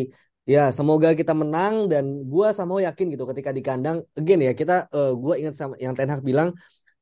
Ya, 0.54 0.64
semoga 0.78 1.10
kita 1.20 1.34
menang 1.42 1.74
dan 1.92 2.06
gua 2.32 2.48
sama 2.58 2.72
yakin 2.88 3.06
gitu 3.14 3.24
ketika 3.32 3.52
di 3.58 3.62
kandang 3.68 3.98
again 4.20 4.40
ya 4.48 4.52
kita 4.62 4.74
uh, 4.98 5.12
gua 5.24 5.34
ingat 5.42 5.54
sama 5.60 5.74
yang 5.86 5.94
Ten 5.98 6.10
Hag 6.12 6.22
bilang 6.30 6.50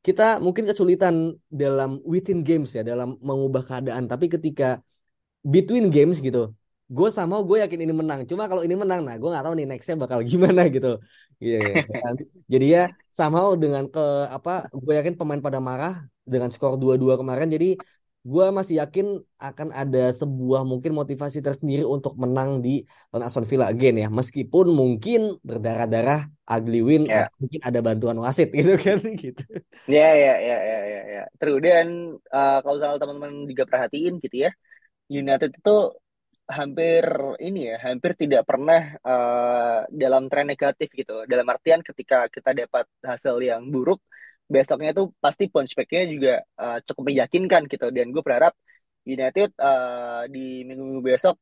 kita 0.05 0.23
mungkin 0.45 0.63
kesulitan 0.69 1.15
dalam 1.61 1.89
within 2.11 2.39
games 2.47 2.69
ya 2.77 2.81
dalam 2.91 3.09
mengubah 3.27 3.63
keadaan. 3.69 4.03
Tapi 4.11 4.25
ketika 4.35 4.65
between 5.53 5.85
games 5.95 6.17
gitu 6.27 6.53
gue 6.89 7.09
sama 7.13 7.35
gue 7.47 7.57
yakin 7.63 7.79
ini 7.85 7.93
menang. 7.93 8.19
Cuma 8.29 8.49
kalau 8.49 8.65
ini 8.65 8.73
menang 8.73 9.05
nah 9.05 9.13
gue 9.21 9.29
nggak 9.29 9.45
tahu 9.45 9.53
nih 9.57 9.65
nextnya 9.69 9.95
bakal 10.03 10.19
gimana 10.31 10.61
gitu. 10.73 10.97
Iya, 11.39 11.57
yeah, 11.85 12.11
jadi 12.51 12.65
ya 12.75 12.83
sama 13.19 13.39
dengan 13.63 13.83
ke 13.93 14.01
apa 14.35 14.67
gue 14.73 14.93
yakin 14.99 15.15
pemain 15.19 15.39
pada 15.45 15.59
marah 15.61 15.93
dengan 16.25 16.49
skor 16.49 16.73
2-2 16.81 17.13
kemarin. 17.21 17.47
Jadi 17.55 17.77
gue 18.29 18.45
masih 18.53 18.75
yakin 18.77 19.25
akan 19.41 19.73
ada 19.73 20.13
sebuah 20.13 20.61
mungkin 20.61 20.93
motivasi 20.93 21.41
tersendiri 21.41 21.81
untuk 21.81 22.13
menang 22.13 22.61
di 22.61 22.85
lawan 23.09 23.25
Aston 23.25 23.49
Villa 23.49 23.65
again 23.73 23.97
ya. 23.97 24.07
Meskipun 24.13 24.69
mungkin 24.69 25.41
berdarah-darah 25.41 26.29
ugly 26.45 26.85
win 26.85 27.03
yeah. 27.09 27.25
mungkin 27.41 27.61
ada 27.65 27.79
bantuan 27.81 28.21
wasit 28.21 28.53
gitu 28.57 28.77
kan 28.77 29.01
gitu. 29.01 29.43
Ya 29.89 30.13
ya 30.13 30.33
ya 30.37 30.57
ya 30.61 30.79
ya 30.85 31.01
ya. 31.17 31.23
Terus 31.41 31.57
dan 31.65 31.87
uh, 32.29 32.57
kalau 32.61 32.77
soal 32.77 33.01
teman-teman 33.01 33.49
juga 33.49 33.65
perhatiin 33.65 34.21
gitu 34.21 34.45
ya 34.45 34.51
United 35.09 35.49
itu 35.49 35.77
hampir 36.49 37.05
ini 37.37 37.69
ya 37.69 37.77
hampir 37.77 38.17
tidak 38.17 38.41
pernah 38.49 38.97
uh, 39.05 39.85
dalam 39.89 40.29
tren 40.29 40.49
negatif 40.49 40.89
gitu. 40.93 41.25
Dalam 41.25 41.45
artian 41.49 41.81
ketika 41.81 42.29
kita 42.29 42.53
dapat 42.53 42.85
hasil 43.01 43.37
yang 43.41 43.69
buruk 43.69 44.01
besoknya 44.49 44.91
tuh 44.97 45.13
pasti 45.21 45.45
bounce 45.45 45.77
back-nya 45.77 46.09
juga 46.09 46.33
uh, 46.57 46.77
cukup 46.83 47.03
meyakinkan 47.13 47.69
gitu. 47.69 47.87
Dan 47.93 48.09
gue 48.09 48.23
berharap 48.25 48.57
United 49.05 49.53
uh, 49.61 50.25
di 50.27 50.65
minggu-minggu 50.65 51.01
besok 51.05 51.37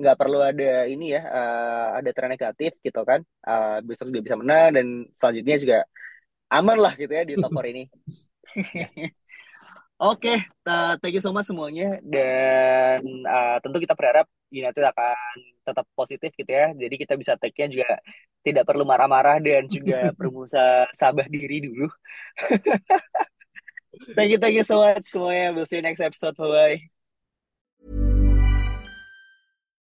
nggak 0.00 0.16
perlu 0.16 0.40
ada 0.40 0.88
ini 0.88 1.12
ya 1.12 1.22
uh, 1.28 1.88
ada 2.00 2.10
tren 2.12 2.30
negatif 2.30 2.76
gitu 2.84 3.00
kan. 3.02 3.24
Uh, 3.40 3.80
besok 3.80 4.12
juga 4.12 4.20
bisa 4.30 4.36
menang 4.36 4.76
dan 4.76 4.86
selanjutnya 5.16 5.56
juga 5.56 5.78
aman 6.52 6.78
lah 6.78 6.92
gitu 7.00 7.12
ya 7.12 7.24
di 7.24 7.34
top 7.40 7.50
4 7.50 7.72
ini. 7.72 7.84
Oke, 10.00 10.32
okay, 10.32 10.38
thank 11.04 11.12
you 11.12 11.20
so 11.20 11.28
much 11.28 11.44
semuanya. 11.44 12.00
Dan 12.00 13.04
uh, 13.28 13.60
tentu 13.60 13.84
kita 13.84 13.92
berharap 13.92 14.24
United 14.50 14.82
akan 14.82 15.16
tetap 15.64 15.86
positif 15.94 16.30
gitu 16.34 16.50
ya. 16.50 16.74
Jadi 16.74 16.94
kita 16.98 17.14
bisa 17.16 17.38
take-nya 17.38 17.70
juga 17.70 17.88
tidak 18.42 18.66
perlu 18.66 18.84
marah-marah 18.84 19.38
dan 19.40 19.70
juga 19.70 20.10
berusaha 20.18 20.90
sabar 20.92 21.26
diri 21.30 21.64
dulu. 21.64 21.86
thank 24.18 24.30
you, 24.34 24.38
thank 24.38 24.58
you 24.58 24.66
so 24.66 24.82
much 24.82 25.06
semuanya. 25.06 25.54
We'll 25.54 25.66
see 25.66 25.78
you 25.78 25.86
next 25.86 26.02
episode. 26.02 26.36
Bye-bye. 26.36 26.90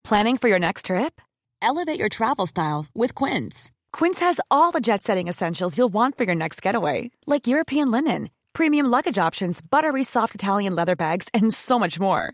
Planning 0.03 0.37
for 0.37 0.51
your 0.51 0.59
next 0.59 0.91
trip? 0.91 1.21
Elevate 1.63 1.97
your 1.97 2.11
travel 2.11 2.45
style 2.45 2.85
with 2.91 3.15
Quince. 3.15 3.71
Quince 3.95 4.19
has 4.19 4.41
all 4.51 4.75
the 4.75 4.83
jet-setting 4.83 5.31
essentials 5.31 5.77
you'll 5.77 5.93
want 5.93 6.17
for 6.19 6.27
your 6.27 6.35
next 6.35 6.61
getaway, 6.61 7.11
like 7.25 7.47
European 7.47 7.89
linen 7.89 8.29
premium 8.53 8.85
luggage 8.85 9.17
options, 9.17 9.61
buttery 9.61 10.03
soft 10.03 10.35
Italian 10.35 10.75
leather 10.75 10.95
bags, 10.95 11.27
and 11.33 11.53
so 11.53 11.79
much 11.79 11.99
more. 11.99 12.33